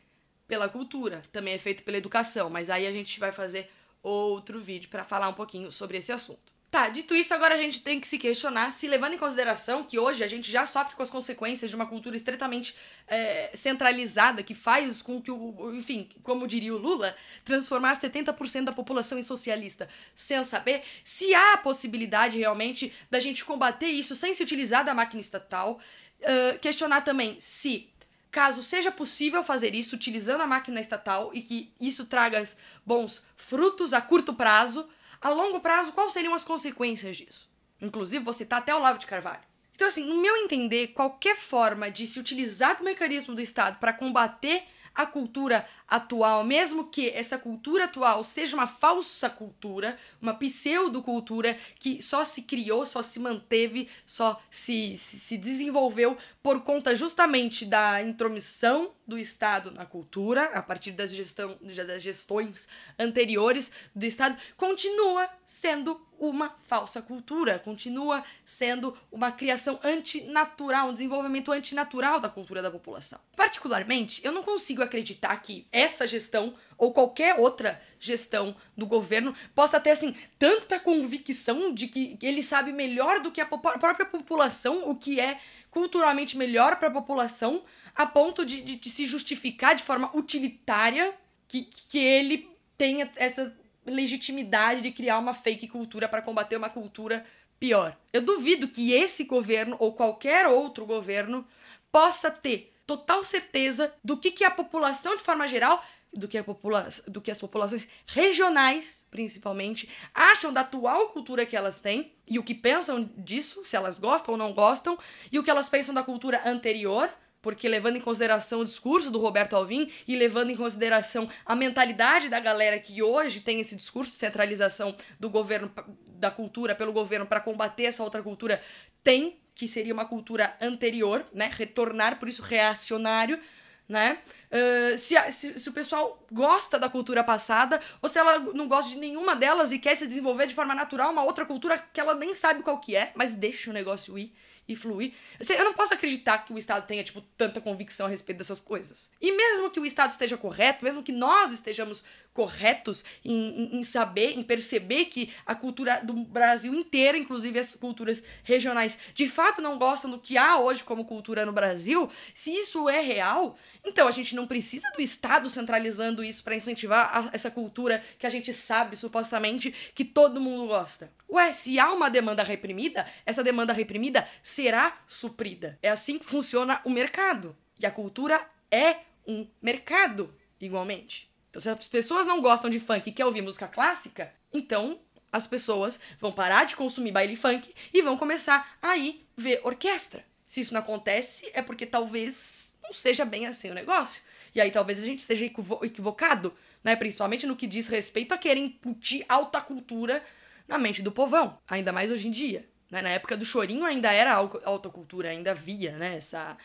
pela 0.47 0.69
cultura, 0.69 1.23
também 1.31 1.53
é 1.53 1.57
feito 1.57 1.83
pela 1.83 1.97
educação, 1.97 2.49
mas 2.49 2.69
aí 2.69 2.85
a 2.85 2.91
gente 2.91 3.19
vai 3.19 3.31
fazer 3.31 3.69
outro 4.01 4.61
vídeo 4.61 4.89
para 4.89 5.03
falar 5.03 5.27
um 5.29 5.33
pouquinho 5.33 5.71
sobre 5.71 5.97
esse 5.97 6.11
assunto. 6.11 6.52
Tá, 6.73 6.89
dito 6.89 7.13
isso, 7.13 7.31
agora 7.35 7.53
a 7.53 7.57
gente 7.59 7.81
tem 7.81 7.99
que 7.99 8.07
se 8.07 8.17
questionar 8.17 8.71
se, 8.71 8.87
levando 8.87 9.13
em 9.13 9.17
consideração 9.19 9.83
que 9.83 9.99
hoje 9.99 10.23
a 10.23 10.27
gente 10.27 10.51
já 10.51 10.65
sofre 10.65 10.95
com 10.95 11.03
as 11.03 11.09
consequências 11.11 11.69
de 11.69 11.75
uma 11.75 11.85
cultura 11.85 12.15
estritamente 12.15 12.73
é, 13.07 13.51
centralizada, 13.53 14.41
que 14.41 14.55
faz 14.55 14.99
com 14.99 15.21
que, 15.21 15.29
o, 15.29 15.71
enfim, 15.75 16.09
como 16.23 16.47
diria 16.47 16.73
o 16.73 16.77
Lula, 16.79 17.15
transformar 17.45 17.95
70% 17.95 18.63
da 18.63 18.71
população 18.71 19.19
em 19.19 19.21
socialista, 19.21 19.87
sem 20.15 20.43
saber 20.43 20.81
se 21.03 21.35
há 21.35 21.53
a 21.53 21.57
possibilidade 21.57 22.39
realmente 22.39 22.91
da 23.07 23.19
gente 23.19 23.45
combater 23.45 23.89
isso 23.89 24.15
sem 24.15 24.33
se 24.33 24.41
utilizar 24.41 24.83
da 24.83 24.95
máquina 24.95 25.21
estatal. 25.21 25.79
Uh, 26.21 26.57
questionar 26.57 27.01
também 27.01 27.35
se 27.39 27.87
caso 28.31 28.63
seja 28.63 28.89
possível 28.89 29.43
fazer 29.43 29.75
isso 29.75 29.95
utilizando 29.95 30.41
a 30.41 30.47
máquina 30.47 30.81
estatal 30.81 31.29
e 31.35 31.43
que 31.43 31.71
isso 31.79 32.05
traga 32.05 32.43
bons 32.83 33.23
frutos 33.35 33.93
a 33.93 34.01
curto 34.01 34.33
prazo, 34.33 34.89
a 35.23 35.29
longo 35.29 35.61
prazo, 35.61 35.93
quais 35.93 36.11
seriam 36.11 36.33
as 36.33 36.43
consequências 36.43 37.15
disso? 37.15 37.49
Inclusive, 37.81 38.23
vou 38.23 38.33
citar 38.33 38.59
até 38.59 38.75
o 38.75 38.79
Lavo 38.79 38.99
de 38.99 39.05
Carvalho. 39.05 39.41
Então, 39.73 39.87
assim, 39.87 40.03
no 40.03 40.21
meu 40.21 40.35
entender, 40.37 40.87
qualquer 40.87 41.35
forma 41.35 41.89
de 41.89 42.05
se 42.05 42.19
utilizar 42.19 42.77
do 42.77 42.83
mecanismo 42.83 43.33
do 43.33 43.41
Estado 43.41 43.79
para 43.79 43.93
combater 43.93 44.63
a 44.95 45.05
cultura 45.05 45.67
atual, 45.87 46.43
mesmo 46.43 46.87
que 46.87 47.09
essa 47.09 47.37
cultura 47.37 47.85
atual 47.85 48.23
seja 48.23 48.55
uma 48.55 48.67
falsa 48.67 49.29
cultura, 49.29 49.97
uma 50.21 50.33
pseudocultura 50.33 51.57
que 51.79 52.01
só 52.01 52.23
se 52.23 52.43
criou, 52.43 52.85
só 52.85 53.01
se 53.01 53.19
manteve, 53.19 53.89
só 54.05 54.41
se, 54.49 54.95
se, 54.97 55.19
se 55.19 55.37
desenvolveu 55.37 56.17
por 56.41 56.61
conta 56.61 56.95
justamente 56.95 57.65
da 57.65 58.01
intromissão 58.01 58.91
do 59.05 59.17
Estado 59.17 59.71
na 59.71 59.85
cultura, 59.85 60.45
a 60.45 60.61
partir 60.61 60.91
das, 60.91 61.11
gestão, 61.11 61.57
das 61.61 62.01
gestões 62.01 62.67
anteriores 62.97 63.71
do 63.95 64.05
Estado, 64.05 64.37
continua 64.57 65.29
sendo 65.45 65.99
uma 66.23 66.55
falsa 66.61 67.01
cultura, 67.01 67.59
continua 67.59 68.23
sendo 68.45 68.97
uma 69.11 69.31
criação 69.31 69.77
antinatural, 69.83 70.89
um 70.89 70.93
desenvolvimento 70.93 71.51
antinatural 71.51 72.19
da 72.19 72.29
cultura 72.29 72.61
da 72.61 72.71
população. 72.71 73.19
Particularmente, 73.35 74.21
eu 74.23 74.31
não 74.31 74.41
consigo 74.41 74.81
acreditar 74.81 75.35
que 75.41 75.67
essa 75.71 76.07
gestão 76.07 76.53
ou 76.77 76.93
qualquer 76.93 77.37
outra 77.37 77.81
gestão 77.99 78.55
do 78.77 78.85
governo 78.85 79.35
possa 79.53 79.79
ter 79.79 79.91
assim 79.91 80.15
tanta 80.39 80.79
convicção 80.79 81.73
de 81.73 81.87
que 81.87 82.17
ele 82.21 82.41
sabe 82.41 82.71
melhor 82.71 83.19
do 83.19 83.31
que 83.31 83.41
a 83.41 83.45
própria 83.45 84.05
população 84.05 84.89
o 84.89 84.95
que 84.95 85.19
é 85.19 85.39
culturalmente 85.69 86.37
melhor 86.37 86.77
para 86.77 86.87
a 86.87 86.91
população, 86.91 87.63
a 87.95 88.05
ponto 88.05 88.45
de, 88.45 88.61
de, 88.61 88.75
de, 88.75 88.89
se 88.89 89.05
justificar 89.05 89.75
de 89.75 89.83
forma 89.83 90.09
utilitária 90.15 91.13
que, 91.47 91.63
que 91.63 91.97
ele 91.97 92.49
tenha 92.77 93.11
essa 93.15 93.53
legitimidade 93.85 94.81
de 94.81 94.91
criar 94.91 95.17
uma 95.19 95.33
fake 95.33 95.67
cultura 95.67 96.07
para 96.07 96.21
combater 96.21 96.57
uma 96.57 96.69
cultura 96.69 97.25
pior. 97.59 97.97
Eu 98.11 98.21
duvido 98.21 98.67
que 98.67 98.91
esse 98.93 99.23
governo 99.23 99.75
ou 99.79 99.93
qualquer 99.93 100.47
outro 100.47 100.85
governo 100.85 101.45
possa 101.91 102.29
ter 102.29 102.73
total 102.85 103.23
certeza 103.23 103.93
do 104.03 104.17
que, 104.17 104.31
que 104.31 104.43
a 104.43 104.51
população, 104.51 105.15
de 105.15 105.23
forma 105.23 105.47
geral, 105.47 105.83
do 106.13 106.27
que, 106.27 106.37
a 106.37 106.43
popula 106.43 106.87
do 107.07 107.21
que 107.21 107.31
as 107.31 107.39
populações 107.39 107.87
regionais, 108.05 109.03
principalmente, 109.09 109.89
acham 110.13 110.53
da 110.53 110.61
atual 110.61 111.09
cultura 111.09 111.45
que 111.45 111.55
elas 111.55 111.81
têm 111.81 112.13
e 112.27 112.37
o 112.37 112.43
que 112.43 112.53
pensam 112.53 113.09
disso, 113.17 113.65
se 113.65 113.75
elas 113.75 113.97
gostam 113.97 114.33
ou 114.33 114.37
não 114.37 114.53
gostam, 114.53 114.97
e 115.31 115.39
o 115.39 115.43
que 115.43 115.49
elas 115.49 115.69
pensam 115.69 115.93
da 115.93 116.03
cultura 116.03 116.41
anterior, 116.45 117.09
porque 117.43 117.67
levando 117.67 117.97
em 117.97 118.01
consideração 118.01 118.61
o 118.61 118.65
discurso 118.65 119.11
do 119.11 119.19
Roberto 119.19 119.55
Alvim 119.55 119.91
e 120.07 120.15
levando 120.15 120.49
em 120.49 120.55
consideração 120.55 121.29
a 121.45 121.55
mentalidade 121.55 122.29
da 122.29 122.39
galera 122.39 122.79
que 122.79 123.03
hoje 123.03 123.41
tem 123.41 123.59
esse 123.59 123.75
discurso 123.75 124.11
de 124.11 124.17
centralização 124.17 124.95
do 125.19 125.29
governo 125.29 125.71
da 126.07 126.31
cultura 126.31 126.73
pelo 126.73 126.93
governo 126.93 127.27
para 127.27 127.41
combater 127.41 127.83
essa 127.83 128.01
outra 128.01 128.23
cultura, 128.23 128.61
tem 129.03 129.37
que 129.53 129.67
seria 129.67 129.93
uma 129.93 130.05
cultura 130.05 130.55
anterior, 130.59 131.23
né? 131.31 131.51
Retornar, 131.53 132.17
por 132.17 132.27
isso 132.27 132.41
reacionário, 132.41 133.39
né? 133.87 134.19
Uh, 134.49 134.97
se, 134.97 135.15
se, 135.31 135.59
se, 135.59 135.69
o 135.69 135.73
pessoal 135.73 136.25
gosta 136.31 136.79
da 136.79 136.89
cultura 136.89 137.23
passada 137.23 137.79
ou 138.01 138.07
se 138.07 138.17
ela 138.17 138.39
não 138.39 138.67
gosta 138.67 138.89
de 138.89 138.97
nenhuma 138.97 139.35
delas 139.35 139.71
e 139.71 139.77
quer 139.77 139.95
se 139.95 140.07
desenvolver 140.07 140.47
de 140.47 140.55
forma 140.55 140.73
natural 140.73 141.11
uma 141.11 141.23
outra 141.23 141.45
cultura 141.45 141.77
que 141.77 141.99
ela 141.99 142.15
nem 142.15 142.33
sabe 142.33 142.63
qual 142.63 142.79
que 142.79 142.95
é, 142.95 143.11
mas 143.15 143.35
deixa 143.35 143.69
o 143.69 143.73
negócio 143.73 144.17
ir 144.17 144.33
e 144.67 144.75
fluir. 144.75 145.13
Eu 145.49 145.65
não 145.65 145.73
posso 145.73 145.93
acreditar 145.93 146.39
que 146.39 146.53
o 146.53 146.57
Estado 146.57 146.87
tenha, 146.87 147.03
tipo, 147.03 147.21
tanta 147.37 147.59
convicção 147.59 148.05
a 148.05 148.09
respeito 148.09 148.37
dessas 148.37 148.59
coisas. 148.59 149.11
E 149.21 149.31
mesmo 149.31 149.69
que 149.69 149.79
o 149.79 149.85
Estado 149.85 150.11
esteja 150.11 150.37
correto, 150.37 150.83
mesmo 150.83 151.03
que 151.03 151.11
nós 151.11 151.51
estejamos 151.51 152.03
corretos 152.33 153.05
em, 153.23 153.33
em, 153.33 153.79
em 153.79 153.83
saber, 153.83 154.37
em 154.37 154.43
perceber 154.43 155.05
que 155.05 155.31
a 155.45 155.53
cultura 155.53 156.01
do 156.03 156.13
Brasil 156.13 156.73
inteiro, 156.73 157.17
inclusive 157.17 157.59
as 157.59 157.75
culturas 157.75 158.23
regionais, 158.43 158.97
de 159.13 159.27
fato 159.27 159.61
não 159.61 159.77
gostam 159.77 160.09
do 160.09 160.19
que 160.19 160.37
há 160.37 160.57
hoje 160.57 160.83
como 160.83 161.05
cultura 161.05 161.45
no 161.45 161.51
Brasil, 161.51 162.09
se 162.33 162.51
isso 162.51 162.89
é 162.89 162.99
real, 162.99 163.57
então 163.85 164.07
a 164.07 164.11
gente 164.11 164.35
não 164.35 164.47
precisa 164.47 164.89
do 164.95 165.01
Estado 165.01 165.49
centralizando 165.49 166.23
isso 166.23 166.43
para 166.43 166.55
incentivar 166.55 167.09
a, 167.13 167.29
essa 167.33 167.51
cultura 167.51 168.03
que 168.17 168.25
a 168.25 168.29
gente 168.29 168.53
sabe 168.53 168.95
supostamente 168.95 169.73
que 169.93 170.03
todo 170.03 170.41
mundo 170.41 170.67
gosta. 170.67 171.11
Ué, 171.29 171.51
se 171.51 171.79
há 171.79 171.91
uma 171.91 172.09
demanda 172.09 172.43
reprimida, 172.43 173.05
essa 173.25 173.43
demanda 173.43 173.73
reprimida 173.73 174.27
será 174.53 174.95
suprida. 175.07 175.79
É 175.81 175.89
assim 175.89 176.19
que 176.19 176.25
funciona 176.25 176.79
o 176.85 176.89
mercado. 176.89 177.55
E 177.79 177.85
a 177.85 177.91
cultura 177.91 178.39
é 178.71 178.97
um 179.27 179.47
mercado, 179.61 180.33
igualmente. 180.61 181.29
Então, 181.49 181.61
se 181.61 181.69
as 181.69 181.87
pessoas 181.87 182.25
não 182.25 182.39
gostam 182.39 182.69
de 182.69 182.79
funk 182.79 183.09
e 183.09 183.13
querem 183.13 183.27
ouvir 183.27 183.41
música 183.41 183.67
clássica, 183.67 184.31
então 184.53 184.99
as 185.31 185.47
pessoas 185.47 185.99
vão 186.19 186.31
parar 186.31 186.65
de 186.65 186.75
consumir 186.75 187.11
baile 187.11 187.35
funk 187.35 187.73
e 187.91 188.01
vão 188.01 188.15
começar 188.15 188.77
a 188.81 188.95
ir 188.95 189.27
ver 189.35 189.59
orquestra. 189.63 190.23
Se 190.45 190.61
isso 190.61 190.73
não 190.73 190.81
acontece, 190.81 191.49
é 191.53 191.61
porque 191.61 191.85
talvez 191.85 192.71
não 192.83 192.93
seja 192.93 193.25
bem 193.25 193.47
assim 193.47 193.71
o 193.71 193.73
negócio. 193.73 194.21
E 194.53 194.61
aí 194.61 194.69
talvez 194.69 195.01
a 195.01 195.05
gente 195.05 195.19
esteja 195.19 195.45
equivocado, 195.45 196.53
né? 196.83 196.95
Principalmente 196.95 197.47
no 197.47 197.55
que 197.55 197.65
diz 197.65 197.87
respeito 197.87 198.33
a 198.33 198.37
querer 198.37 198.59
incutir 198.59 199.25
alta 199.27 199.59
cultura 199.59 200.23
na 200.67 200.77
mente 200.77 201.01
do 201.01 201.11
povão, 201.11 201.57
ainda 201.67 201.91
mais 201.91 202.11
hoje 202.11 202.27
em 202.27 202.31
dia. 202.31 202.69
Né? 202.93 203.01
Na 203.01 203.09
época 203.09 203.35
do 203.35 203.43
chorinho 203.43 203.83
ainda 203.83 204.13
era 204.13 204.31
alta 204.33 204.87
cultura, 204.87 205.29
ainda 205.29 205.51
havia 205.51 205.93
né? 205.97 206.15
essa, 206.17 206.55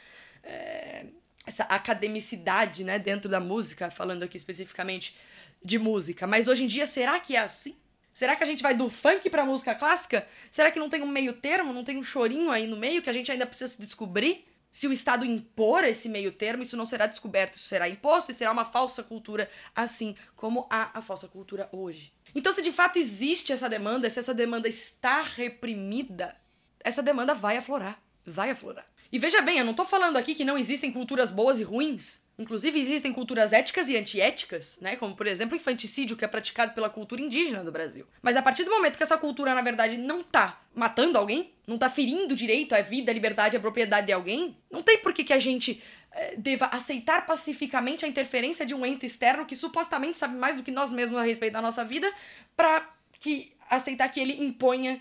é, 0.45 1.07
essa 1.47 1.65
academicidade 1.65 2.85
né? 2.85 2.99
dentro 2.99 3.31
da 3.31 3.41
música, 3.41 3.91
falando 3.91 4.25
aqui 4.25 4.37
especificamente 4.37 5.17
de 5.65 5.79
música. 5.79 6.27
Mas 6.27 6.47
hoje 6.47 6.65
em 6.65 6.67
dia, 6.67 6.87
será 6.87 7.19
que 7.19 7.35
é 7.35 7.41
assim? 7.41 7.75
Será 8.13 8.37
que 8.37 8.43
a 8.43 8.47
gente 8.47 8.63
vai 8.63 8.75
do 8.75 8.91
funk 8.91 9.31
pra 9.31 9.45
música 9.45 9.75
clássica? 9.75 10.27
Será 10.51 10.71
que 10.71 10.79
não 10.79 10.91
tem 10.91 11.03
um 11.03 11.07
meio 11.07 11.33
termo, 11.33 11.73
não 11.73 11.83
tem 11.83 11.97
um 11.97 12.03
chorinho 12.03 12.51
aí 12.51 12.67
no 12.67 12.77
meio 12.77 13.01
que 13.01 13.09
a 13.09 13.13
gente 13.13 13.33
ainda 13.33 13.47
precisa 13.47 13.73
se 13.73 13.81
descobrir? 13.81 14.45
Se 14.71 14.87
o 14.87 14.93
Estado 14.93 15.25
impor 15.25 15.83
esse 15.83 16.11
meio 16.11 16.31
termo, 16.31 16.63
isso 16.63 16.77
não 16.77 16.85
será 16.85 17.07
descoberto, 17.07 17.55
isso 17.55 17.69
será 17.69 17.89
imposto 17.89 18.31
e 18.31 18.35
será 18.35 18.53
uma 18.53 18.67
falsa 18.67 19.03
cultura, 19.03 19.49
assim 19.75 20.15
como 20.37 20.67
há 20.69 20.91
a 20.93 21.01
falsa 21.01 21.27
cultura 21.27 21.71
hoje. 21.73 22.13
Então, 22.35 22.53
se 22.53 22.63
de 22.63 22.73
fato 22.73 22.99
existe 22.99 23.53
essa 23.53 23.69
demanda, 23.69 24.09
se 24.09 24.19
essa 24.19 24.35
demanda 24.35 24.69
está 24.69 25.23
reprimida, 25.23 26.37
essa 26.81 27.03
demanda 27.03 27.35
vai 27.35 27.57
aflorar. 27.57 28.01
Vai 28.25 28.51
aflorar. 28.51 28.87
E 29.11 29.19
veja 29.19 29.41
bem, 29.41 29.59
eu 29.59 29.65
não 29.65 29.75
tô 29.75 29.85
falando 29.85 30.17
aqui 30.17 30.35
que 30.35 30.45
não 30.45 30.59
existem 30.59 30.93
culturas 30.93 31.31
boas 31.31 31.61
e 31.61 31.65
ruins. 31.65 32.21
Inclusive, 32.39 32.79
existem 32.79 33.13
culturas 33.13 33.53
éticas 33.53 33.89
e 33.89 33.97
antiéticas, 33.97 34.79
né? 34.81 34.95
Como, 34.95 35.17
por 35.17 35.27
exemplo, 35.27 35.55
o 35.55 35.57
infanticídio, 35.57 36.17
que 36.17 36.25
é 36.25 36.29
praticado 36.29 36.73
pela 36.73 36.89
cultura 36.89 37.21
indígena 37.21 37.65
do 37.65 37.73
Brasil. 37.73 38.07
Mas 38.23 38.37
a 38.37 38.43
partir 38.43 38.63
do 38.63 38.71
momento 38.71 38.97
que 38.97 39.03
essa 39.03 39.19
cultura, 39.19 39.55
na 39.57 39.61
verdade, 39.61 39.97
não 39.97 40.23
tá 40.23 40.63
matando 40.73 41.19
alguém, 41.19 41.53
não 41.67 41.77
tá 41.77 41.91
ferindo 41.91 42.37
direito 42.37 42.77
à 42.77 42.81
vida, 42.81 43.11
à 43.11 43.15
liberdade, 43.15 43.57
à 43.57 43.61
propriedade 43.61 44.07
de 44.07 44.13
alguém, 44.13 44.57
não 44.71 44.85
tem 44.85 44.99
por 44.99 45.13
que, 45.13 45.25
que 45.25 45.33
a 45.33 45.39
gente 45.41 45.83
é, 46.13 46.37
deva 46.37 46.67
aceitar 46.67 47.27
pacificamente 47.27 48.05
a 48.05 48.09
interferência 48.09 48.65
de 48.65 48.73
um 48.73 48.87
ente 48.87 49.05
externo 49.05 49.45
que 49.45 49.57
supostamente 49.57 50.17
sabe 50.17 50.37
mais 50.37 50.57
do 50.57 50.63
que 50.63 50.71
nós 50.71 50.93
mesmos 50.93 51.19
a 51.19 51.25
respeito 51.25 51.55
da 51.55 51.63
nossa 51.63 51.85
vida, 51.85 52.09
para 52.57 52.89
que 53.19 53.53
aceitar 53.69 54.09
que 54.11 54.21
ele 54.21 54.41
imponha 54.45 55.01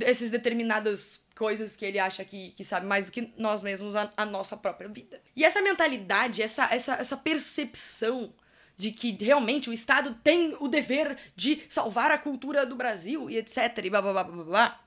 esses 0.00 0.30
determinadas 0.30 1.24
coisas 1.36 1.76
que 1.76 1.84
ele 1.84 1.98
acha 1.98 2.24
que, 2.24 2.52
que 2.52 2.64
sabe 2.64 2.86
mais 2.86 3.06
do 3.06 3.12
que 3.12 3.32
nós 3.36 3.62
mesmos 3.62 3.94
a, 3.94 4.12
a 4.16 4.24
nossa 4.24 4.56
própria 4.56 4.88
vida. 4.88 5.20
E 5.34 5.44
essa 5.44 5.60
mentalidade, 5.60 6.42
essa, 6.42 6.64
essa, 6.72 6.94
essa 6.94 7.16
percepção 7.16 8.32
de 8.76 8.90
que 8.90 9.12
realmente 9.12 9.70
o 9.70 9.72
Estado 9.72 10.14
tem 10.22 10.56
o 10.60 10.68
dever 10.68 11.16
de 11.34 11.62
salvar 11.68 12.10
a 12.10 12.18
cultura 12.18 12.66
do 12.66 12.76
Brasil 12.76 13.30
e 13.30 13.36
etc. 13.36 13.56
e 13.84 13.90
blá 13.90 14.02
blá 14.02 14.12
blá 14.12 14.24
blá 14.24 14.44
blá. 14.44 14.80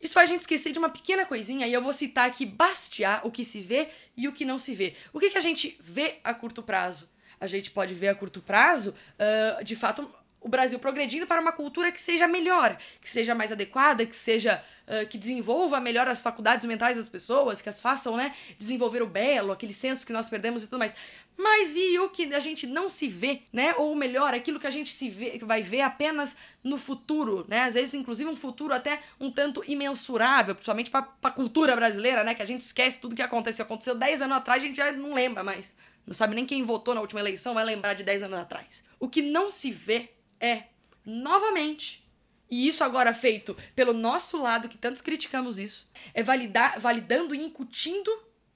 Isso 0.00 0.14
faz 0.14 0.28
a 0.28 0.32
gente 0.32 0.40
esquecer 0.40 0.72
de 0.72 0.78
uma 0.78 0.90
pequena 0.90 1.24
coisinha, 1.24 1.66
e 1.66 1.72
eu 1.72 1.80
vou 1.80 1.92
citar 1.92 2.28
aqui 2.28 2.44
bastear 2.44 3.26
o 3.26 3.30
que 3.30 3.44
se 3.44 3.60
vê 3.60 3.88
e 4.16 4.28
o 4.28 4.32
que 4.32 4.44
não 4.44 4.58
se 4.58 4.74
vê. 4.74 4.94
O 5.12 5.18
que, 5.18 5.30
que 5.30 5.38
a 5.38 5.40
gente 5.40 5.76
vê 5.80 6.18
a 6.22 6.34
curto 6.34 6.62
prazo? 6.62 7.08
A 7.40 7.46
gente 7.46 7.70
pode 7.70 7.94
ver 7.94 8.08
a 8.08 8.14
curto 8.14 8.40
prazo, 8.40 8.90
uh, 8.90 9.64
de 9.64 9.74
fato, 9.74 10.10
o 10.46 10.48
Brasil 10.48 10.78
progredindo 10.78 11.26
para 11.26 11.40
uma 11.40 11.50
cultura 11.50 11.90
que 11.90 12.00
seja 12.00 12.28
melhor, 12.28 12.78
que 13.00 13.10
seja 13.10 13.34
mais 13.34 13.50
adequada, 13.50 14.06
que 14.06 14.14
seja 14.14 14.62
uh, 14.86 15.04
que 15.08 15.18
desenvolva 15.18 15.80
melhor 15.80 16.06
as 16.06 16.20
faculdades 16.20 16.64
mentais 16.66 16.96
das 16.96 17.08
pessoas, 17.08 17.60
que 17.60 17.68
as 17.68 17.80
façam, 17.80 18.16
né, 18.16 18.32
desenvolver 18.56 19.02
o 19.02 19.08
belo, 19.08 19.50
aquele 19.50 19.72
senso 19.72 20.06
que 20.06 20.12
nós 20.12 20.28
perdemos 20.28 20.62
e 20.62 20.66
tudo 20.66 20.78
mais. 20.78 20.94
Mas 21.36 21.74
e 21.74 21.98
o 21.98 22.08
que 22.10 22.32
a 22.32 22.38
gente 22.38 22.64
não 22.64 22.88
se 22.88 23.08
vê, 23.08 23.42
né? 23.52 23.74
Ou 23.76 23.94
melhor, 23.96 24.32
aquilo 24.32 24.60
que 24.60 24.68
a 24.68 24.70
gente 24.70 24.92
se 24.92 25.10
vê, 25.10 25.36
vai 25.42 25.62
ver 25.62 25.80
apenas 25.80 26.36
no 26.62 26.78
futuro, 26.78 27.44
né? 27.48 27.64
Às 27.64 27.74
vezes, 27.74 27.92
inclusive, 27.92 28.30
um 28.30 28.36
futuro 28.36 28.72
até 28.72 29.00
um 29.20 29.30
tanto 29.30 29.64
imensurável, 29.66 30.54
principalmente 30.54 30.90
para 30.90 31.08
a 31.24 31.30
cultura 31.30 31.74
brasileira, 31.74 32.22
né? 32.22 32.34
Que 32.34 32.42
a 32.42 32.46
gente 32.46 32.60
esquece 32.60 33.00
tudo 33.00 33.16
que 33.16 33.20
aconteceu. 33.20 33.64
Aconteceu 33.64 33.96
10 33.96 34.22
anos 34.22 34.36
atrás, 34.38 34.62
a 34.62 34.66
gente 34.66 34.76
já 34.76 34.92
não 34.92 35.12
lembra 35.12 35.42
mais. 35.42 35.74
Não 36.06 36.14
sabe 36.14 36.36
nem 36.36 36.46
quem 36.46 36.62
votou 36.62 36.94
na 36.94 37.00
última 37.00 37.20
eleição, 37.20 37.52
vai 37.52 37.64
lembrar 37.64 37.94
de 37.94 38.04
10 38.04 38.22
anos 38.22 38.38
atrás. 38.38 38.84
O 38.98 39.08
que 39.08 39.20
não 39.20 39.50
se 39.50 39.70
vê 39.70 40.15
é, 40.40 40.64
novamente, 41.04 42.06
e 42.50 42.66
isso 42.66 42.84
agora 42.84 43.12
feito 43.12 43.56
pelo 43.74 43.92
nosso 43.92 44.40
lado, 44.40 44.68
que 44.68 44.78
tantos 44.78 45.00
criticamos 45.00 45.58
isso, 45.58 45.88
é 46.14 46.22
validar, 46.22 46.78
validando 46.78 47.34
e 47.34 47.44
incutindo, 47.44 48.10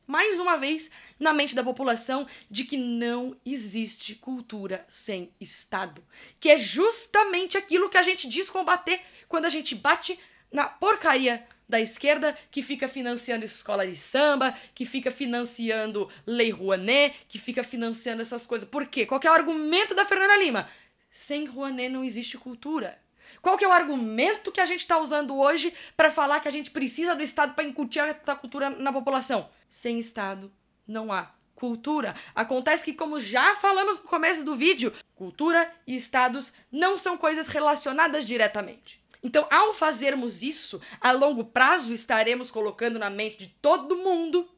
mais 0.06 0.38
uma 0.38 0.56
vez, 0.56 0.90
na 1.18 1.32
mente 1.32 1.54
da 1.54 1.62
população 1.62 2.26
de 2.50 2.64
que 2.64 2.76
não 2.76 3.36
existe 3.44 4.14
cultura 4.14 4.84
sem 4.88 5.32
Estado. 5.40 6.02
Que 6.38 6.50
é 6.50 6.58
justamente 6.58 7.56
aquilo 7.56 7.88
que 7.88 7.98
a 7.98 8.02
gente 8.02 8.28
diz 8.28 8.48
combater 8.48 9.00
quando 9.28 9.44
a 9.44 9.50
gente 9.50 9.74
bate 9.74 10.18
na 10.50 10.64
porcaria 10.64 11.46
da 11.68 11.80
esquerda 11.80 12.36
que 12.50 12.62
fica 12.62 12.88
financiando 12.88 13.44
escola 13.44 13.86
de 13.86 13.94
samba, 13.94 14.52
que 14.74 14.84
fica 14.84 15.10
financiando 15.12 16.10
Lei 16.26 16.50
Rouanet, 16.50 17.14
que 17.28 17.38
fica 17.38 17.62
financiando 17.62 18.20
essas 18.20 18.44
coisas. 18.44 18.68
Por 18.68 18.86
quê? 18.86 19.06
Qual 19.06 19.20
é 19.22 19.30
o 19.30 19.34
argumento 19.34 19.94
da 19.94 20.04
Fernanda 20.04 20.36
Lima? 20.36 20.68
Sem 21.10 21.44
Rouanet 21.46 21.88
não 21.88 22.04
existe 22.04 22.38
cultura. 22.38 22.98
Qual 23.42 23.56
que 23.56 23.64
é 23.64 23.68
o 23.68 23.72
argumento 23.72 24.52
que 24.52 24.60
a 24.60 24.66
gente 24.66 24.80
está 24.80 24.98
usando 24.98 25.36
hoje 25.36 25.72
para 25.96 26.10
falar 26.10 26.40
que 26.40 26.48
a 26.48 26.52
gente 26.52 26.70
precisa 26.70 27.14
do 27.14 27.22
Estado 27.22 27.54
para 27.54 27.64
incutir 27.64 28.00
essa 28.00 28.34
cultura 28.34 28.70
na 28.70 28.92
população? 28.92 29.48
Sem 29.68 29.98
Estado 29.98 30.52
não 30.86 31.12
há 31.12 31.32
cultura. 31.54 32.14
Acontece 32.34 32.84
que, 32.84 32.94
como 32.94 33.20
já 33.20 33.54
falamos 33.56 33.98
no 33.98 34.08
começo 34.08 34.42
do 34.42 34.56
vídeo, 34.56 34.92
cultura 35.14 35.70
e 35.86 35.94
Estados 35.94 36.52
não 36.72 36.96
são 36.96 37.16
coisas 37.16 37.46
relacionadas 37.46 38.26
diretamente. 38.26 39.00
Então, 39.22 39.46
ao 39.50 39.74
fazermos 39.74 40.42
isso, 40.42 40.80
a 41.00 41.12
longo 41.12 41.44
prazo 41.44 41.92
estaremos 41.92 42.50
colocando 42.50 42.98
na 42.98 43.10
mente 43.10 43.38
de 43.38 43.48
todo 43.60 43.96
mundo 43.96 44.48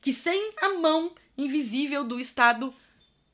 que 0.00 0.12
sem 0.12 0.52
a 0.60 0.74
mão 0.74 1.14
invisível 1.38 2.04
do 2.04 2.20
Estado 2.20 2.74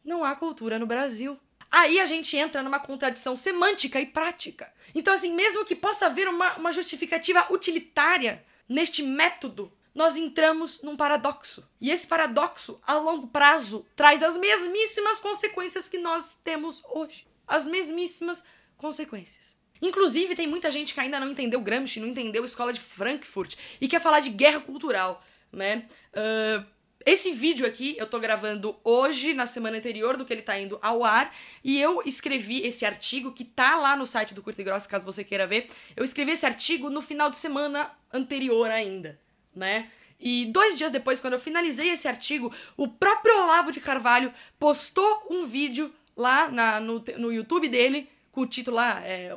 não 0.04 0.24
há 0.24 0.36
cultura 0.36 0.78
no 0.78 0.86
Brasil. 0.86 1.38
Aí 1.70 2.00
a 2.00 2.06
gente 2.06 2.36
entra 2.36 2.62
numa 2.62 2.80
contradição 2.80 3.36
semântica 3.36 4.00
e 4.00 4.06
prática. 4.06 4.72
Então, 4.94 5.12
assim, 5.12 5.34
mesmo 5.34 5.64
que 5.64 5.76
possa 5.76 6.06
haver 6.06 6.28
uma, 6.28 6.54
uma 6.54 6.72
justificativa 6.72 7.46
utilitária 7.52 8.44
neste 8.68 9.02
método, 9.02 9.72
nós 9.94 10.16
entramos 10.16 10.82
num 10.82 10.96
paradoxo. 10.96 11.68
E 11.80 11.90
esse 11.90 12.06
paradoxo, 12.06 12.80
a 12.86 12.94
longo 12.94 13.26
prazo, 13.26 13.84
traz 13.96 14.22
as 14.22 14.36
mesmíssimas 14.36 15.18
consequências 15.18 15.88
que 15.88 15.98
nós 15.98 16.38
temos 16.42 16.82
hoje. 16.88 17.26
As 17.46 17.66
mesmíssimas 17.66 18.42
consequências. 18.76 19.56
Inclusive, 19.80 20.34
tem 20.34 20.46
muita 20.46 20.70
gente 20.70 20.94
que 20.94 21.00
ainda 21.00 21.20
não 21.20 21.28
entendeu 21.28 21.60
Gramsci, 21.60 22.00
não 22.00 22.08
entendeu 22.08 22.42
a 22.42 22.46
Escola 22.46 22.72
de 22.72 22.80
Frankfurt 22.80 23.56
e 23.80 23.88
quer 23.88 24.00
falar 24.00 24.20
de 24.20 24.30
guerra 24.30 24.60
cultural, 24.60 25.22
né? 25.52 25.86
Uh, 26.12 26.64
esse 27.08 27.32
vídeo 27.32 27.66
aqui 27.66 27.96
eu 27.98 28.06
tô 28.06 28.20
gravando 28.20 28.76
hoje, 28.84 29.32
na 29.32 29.46
semana 29.46 29.78
anterior 29.78 30.16
do 30.16 30.24
que 30.24 30.32
ele 30.32 30.42
tá 30.42 30.58
indo 30.58 30.78
ao 30.82 31.04
ar, 31.04 31.34
e 31.64 31.80
eu 31.80 32.02
escrevi 32.04 32.60
esse 32.66 32.84
artigo 32.84 33.32
que 33.32 33.44
tá 33.44 33.76
lá 33.76 33.96
no 33.96 34.06
site 34.06 34.34
do 34.34 34.42
Curto 34.42 34.60
e 34.60 34.64
Grosso, 34.64 34.88
caso 34.88 35.06
você 35.06 35.24
queira 35.24 35.46
ver. 35.46 35.68
Eu 35.96 36.04
escrevi 36.04 36.32
esse 36.32 36.44
artigo 36.44 36.90
no 36.90 37.00
final 37.00 37.30
de 37.30 37.36
semana 37.36 37.90
anterior 38.12 38.70
ainda, 38.70 39.18
né? 39.54 39.90
E 40.20 40.46
dois 40.46 40.76
dias 40.76 40.90
depois, 40.90 41.20
quando 41.20 41.34
eu 41.34 41.40
finalizei 41.40 41.90
esse 41.90 42.08
artigo, 42.08 42.52
o 42.76 42.88
próprio 42.88 43.34
Olavo 43.42 43.70
de 43.70 43.80
Carvalho 43.80 44.32
postou 44.58 45.28
um 45.30 45.46
vídeo 45.46 45.92
lá 46.16 46.50
na, 46.50 46.80
no, 46.80 47.02
no 47.16 47.32
YouTube 47.32 47.68
dele, 47.68 48.10
com 48.32 48.42
o 48.42 48.46
título 48.46 48.76
lá, 48.76 49.00
é, 49.04 49.30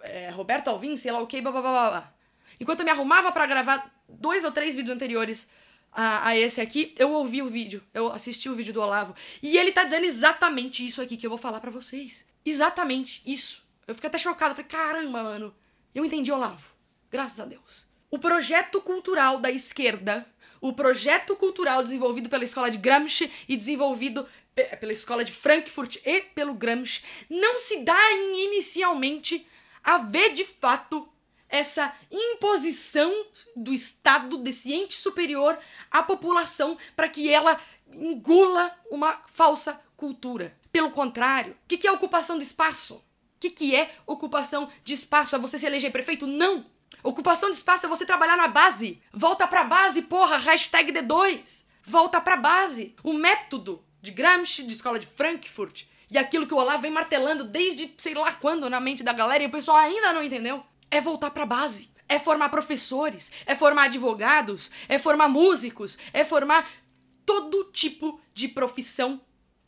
é, 0.00 0.30
Roberto 0.30 0.68
Alvim, 0.68 0.96
sei 0.96 1.12
lá 1.12 1.20
o 1.20 1.26
que, 1.26 1.40
blá 1.40 1.52
blá 1.52 1.60
blá 1.60 1.90
blá. 1.90 2.14
Enquanto 2.58 2.80
eu 2.80 2.84
me 2.84 2.90
arrumava 2.90 3.30
para 3.30 3.46
gravar 3.46 3.94
dois 4.08 4.44
ou 4.44 4.50
três 4.50 4.74
vídeos 4.74 4.94
anteriores 4.94 5.48
a, 5.94 6.28
a 6.28 6.36
esse 6.36 6.60
aqui, 6.60 6.92
eu 6.98 7.12
ouvi 7.12 7.40
o 7.40 7.46
vídeo, 7.46 7.82
eu 7.94 8.10
assisti 8.12 8.48
o 8.48 8.54
vídeo 8.54 8.74
do 8.74 8.80
Olavo. 8.80 9.14
E 9.40 9.56
ele 9.56 9.70
tá 9.70 9.84
dizendo 9.84 10.04
exatamente 10.04 10.84
isso 10.84 11.00
aqui 11.00 11.16
que 11.16 11.24
eu 11.24 11.30
vou 11.30 11.38
falar 11.38 11.60
para 11.60 11.70
vocês. 11.70 12.26
Exatamente 12.44 13.22
isso. 13.24 13.62
Eu 13.86 13.94
fiquei 13.94 14.08
até 14.08 14.18
chocada. 14.18 14.54
Falei, 14.54 14.68
caramba, 14.68 15.22
mano. 15.22 15.54
Eu 15.94 16.04
entendi 16.04 16.32
Olavo. 16.32 16.74
Graças 17.10 17.38
a 17.38 17.44
Deus. 17.44 17.86
O 18.10 18.18
projeto 18.18 18.80
cultural 18.80 19.38
da 19.38 19.50
esquerda, 19.50 20.26
o 20.60 20.72
projeto 20.72 21.36
cultural 21.36 21.82
desenvolvido 21.82 22.28
pela 22.28 22.44
escola 22.44 22.70
de 22.70 22.78
Gramsci 22.78 23.30
e 23.48 23.56
desenvolvido 23.56 24.26
pela 24.80 24.92
escola 24.92 25.24
de 25.24 25.32
Frankfurt 25.32 25.96
e 26.04 26.20
pelo 26.20 26.54
Gramsci, 26.54 27.02
não 27.28 27.58
se 27.58 27.84
dá 27.84 28.12
em, 28.12 28.46
inicialmente 28.46 29.46
a 29.82 29.98
ver 29.98 30.32
de 30.32 30.44
fato 30.44 31.08
essa 31.54 31.94
imposição 32.10 33.26
do 33.54 33.72
Estado, 33.72 34.38
desse 34.38 34.74
ente 34.74 34.94
superior, 34.94 35.56
à 35.88 36.02
população 36.02 36.76
para 36.96 37.08
que 37.08 37.30
ela 37.30 37.56
engula 37.92 38.76
uma 38.90 39.22
falsa 39.28 39.80
cultura. 39.96 40.56
Pelo 40.72 40.90
contrário, 40.90 41.52
o 41.52 41.68
que, 41.68 41.78
que 41.78 41.86
é 41.86 41.92
ocupação 41.92 42.38
de 42.38 42.44
espaço? 42.44 42.96
O 42.96 43.02
que, 43.38 43.50
que 43.50 43.76
é 43.76 43.94
ocupação 44.04 44.68
de 44.82 44.94
espaço? 44.94 45.36
É 45.36 45.38
você 45.38 45.56
se 45.56 45.64
eleger 45.64 45.92
prefeito? 45.92 46.26
Não! 46.26 46.66
Ocupação 47.04 47.50
de 47.50 47.56
espaço 47.56 47.86
é 47.86 47.88
você 47.88 48.04
trabalhar 48.04 48.36
na 48.36 48.48
base. 48.48 49.00
Volta 49.12 49.46
pra 49.46 49.62
base, 49.62 50.02
porra! 50.02 50.36
Hashtag 50.38 50.92
D2. 50.92 51.64
Volta 51.84 52.20
pra 52.20 52.36
base. 52.36 52.96
O 53.04 53.12
método 53.12 53.84
de 54.02 54.10
Gramsci, 54.10 54.64
de 54.64 54.72
escola 54.74 54.98
de 54.98 55.06
Frankfurt, 55.06 55.84
e 56.10 56.18
aquilo 56.18 56.46
que 56.46 56.54
o 56.54 56.56
Olavo 56.56 56.82
vem 56.82 56.90
martelando 56.90 57.44
desde 57.44 57.94
sei 57.98 58.14
lá 58.14 58.32
quando 58.32 58.68
na 58.68 58.80
mente 58.80 59.02
da 59.02 59.12
galera 59.12 59.42
e 59.42 59.46
o 59.46 59.50
pessoal 59.50 59.76
ainda 59.76 60.12
não 60.12 60.22
entendeu 60.22 60.64
é 60.94 61.00
voltar 61.00 61.30
para 61.30 61.42
a 61.42 61.46
base. 61.46 61.90
É 62.08 62.18
formar 62.18 62.50
professores, 62.50 63.32
é 63.46 63.54
formar 63.54 63.84
advogados, 63.84 64.70
é 64.88 64.98
formar 64.98 65.28
músicos, 65.28 65.96
é 66.12 66.22
formar 66.22 66.68
todo 67.24 67.70
tipo 67.72 68.20
de 68.34 68.46
profissão, 68.46 69.20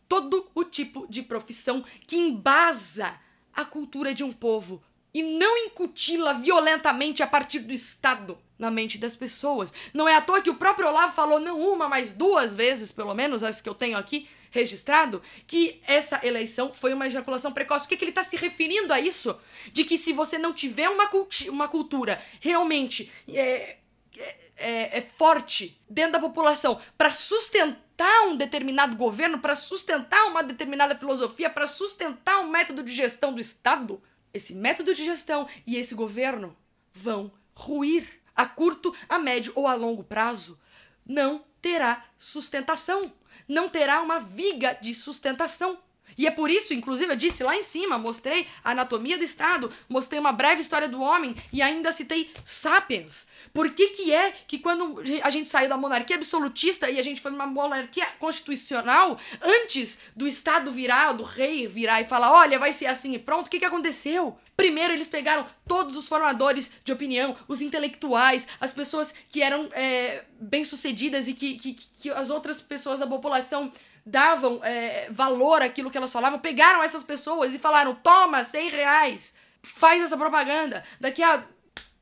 todo 0.06 0.46
o 0.54 0.62
tipo 0.62 1.06
de 1.08 1.22
profissão 1.22 1.82
que 2.06 2.16
embasa 2.16 3.18
a 3.54 3.64
cultura 3.64 4.14
de 4.14 4.22
um 4.22 4.32
povo 4.32 4.82
e 5.14 5.22
não 5.22 5.56
incuti-la 5.56 6.34
violentamente 6.34 7.22
a 7.22 7.26
partir 7.26 7.60
do 7.60 7.72
Estado 7.72 8.38
na 8.58 8.70
mente 8.70 8.98
das 8.98 9.16
pessoas. 9.16 9.72
Não 9.94 10.06
é 10.06 10.14
à 10.14 10.20
toa 10.20 10.42
que 10.42 10.50
o 10.50 10.56
próprio 10.56 10.88
Olavo 10.88 11.14
falou 11.14 11.40
não 11.40 11.58
uma, 11.58 11.88
mas 11.88 12.12
duas 12.12 12.54
vezes, 12.54 12.92
pelo 12.92 13.14
menos 13.14 13.42
as 13.42 13.62
que 13.62 13.68
eu 13.68 13.74
tenho 13.74 13.96
aqui, 13.96 14.28
registrado 14.56 15.22
que 15.46 15.80
essa 15.86 16.20
eleição 16.26 16.72
foi 16.72 16.92
uma 16.92 17.06
ejaculação 17.06 17.52
precoce. 17.52 17.84
O 17.84 17.88
que, 17.88 17.96
que 17.96 18.04
ele 18.04 18.10
está 18.10 18.22
se 18.22 18.36
referindo 18.36 18.92
a 18.92 18.98
isso? 18.98 19.38
De 19.72 19.84
que 19.84 19.98
se 19.98 20.12
você 20.12 20.38
não 20.38 20.52
tiver 20.52 20.88
uma, 20.88 21.06
culti 21.08 21.48
uma 21.48 21.68
cultura 21.68 22.20
realmente 22.40 23.12
é, 23.28 23.76
é, 24.16 24.36
é, 24.56 24.98
é 24.98 25.00
forte 25.00 25.80
dentro 25.88 26.12
da 26.12 26.20
população 26.20 26.80
para 26.96 27.12
sustentar 27.12 28.22
um 28.26 28.36
determinado 28.36 28.96
governo, 28.96 29.38
para 29.38 29.54
sustentar 29.54 30.24
uma 30.26 30.42
determinada 30.42 30.96
filosofia, 30.96 31.50
para 31.50 31.66
sustentar 31.66 32.40
um 32.40 32.50
método 32.50 32.82
de 32.82 32.94
gestão 32.94 33.32
do 33.32 33.40
Estado, 33.40 34.02
esse 34.32 34.54
método 34.54 34.94
de 34.94 35.04
gestão 35.04 35.46
e 35.66 35.76
esse 35.76 35.94
governo 35.94 36.56
vão 36.92 37.30
ruir 37.54 38.20
a 38.34 38.44
curto, 38.46 38.94
a 39.08 39.18
médio 39.18 39.52
ou 39.54 39.66
a 39.66 39.74
longo 39.74 40.04
prazo. 40.04 40.58
Não 41.06 41.44
terá 41.62 42.04
sustentação 42.18 43.12
não 43.48 43.68
terá 43.68 44.00
uma 44.00 44.18
viga 44.18 44.74
de 44.80 44.94
sustentação. 44.94 45.78
E 46.16 46.26
é 46.26 46.30
por 46.30 46.50
isso, 46.50 46.72
inclusive, 46.72 47.12
eu 47.12 47.16
disse 47.16 47.42
lá 47.42 47.56
em 47.56 47.62
cima, 47.62 47.98
mostrei 47.98 48.46
a 48.64 48.70
anatomia 48.70 49.18
do 49.18 49.24
Estado, 49.24 49.72
mostrei 49.88 50.18
uma 50.18 50.32
breve 50.32 50.60
história 50.60 50.88
do 50.88 51.00
homem 51.00 51.36
e 51.52 51.60
ainda 51.60 51.92
citei 51.92 52.30
Sapiens. 52.44 53.26
Por 53.52 53.70
que, 53.70 53.88
que 53.88 54.12
é 54.12 54.32
que 54.46 54.58
quando 54.58 55.02
a 55.22 55.30
gente 55.30 55.48
saiu 55.48 55.68
da 55.68 55.76
monarquia 55.76 56.16
absolutista 56.16 56.90
e 56.90 56.98
a 56.98 57.02
gente 57.02 57.20
foi 57.20 57.30
uma 57.30 57.46
monarquia 57.46 58.06
constitucional, 58.18 59.18
antes 59.42 59.98
do 60.14 60.26
Estado 60.26 60.72
virar, 60.72 61.12
do 61.12 61.22
rei 61.22 61.66
virar 61.66 62.00
e 62.00 62.04
falar, 62.04 62.32
olha, 62.32 62.58
vai 62.58 62.72
ser 62.72 62.86
assim 62.86 63.14
e 63.14 63.18
pronto, 63.18 63.46
o 63.46 63.50
que, 63.50 63.58
que 63.58 63.64
aconteceu? 63.64 64.38
Primeiro, 64.56 64.94
eles 64.94 65.08
pegaram 65.08 65.46
todos 65.68 65.96
os 65.96 66.08
formadores 66.08 66.70
de 66.82 66.92
opinião, 66.92 67.36
os 67.46 67.60
intelectuais, 67.60 68.46
as 68.58 68.72
pessoas 68.72 69.12
que 69.28 69.42
eram 69.42 69.68
é, 69.72 70.24
bem-sucedidas 70.40 71.28
e 71.28 71.34
que, 71.34 71.58
que, 71.58 71.74
que 71.74 72.10
as 72.10 72.30
outras 72.30 72.60
pessoas 72.60 72.98
da 72.98 73.06
população 73.06 73.70
davam 74.06 74.60
é, 74.62 75.08
valor 75.10 75.62
àquilo 75.62 75.90
que 75.90 75.98
elas 75.98 76.12
falavam, 76.12 76.38
pegaram 76.38 76.82
essas 76.82 77.02
pessoas 77.02 77.52
e 77.52 77.58
falaram: 77.58 77.94
toma, 77.96 78.44
100 78.44 78.70
reais, 78.70 79.34
faz 79.60 80.00
essa 80.00 80.16
propaganda. 80.16 80.84
Daqui 81.00 81.22
a 81.22 81.44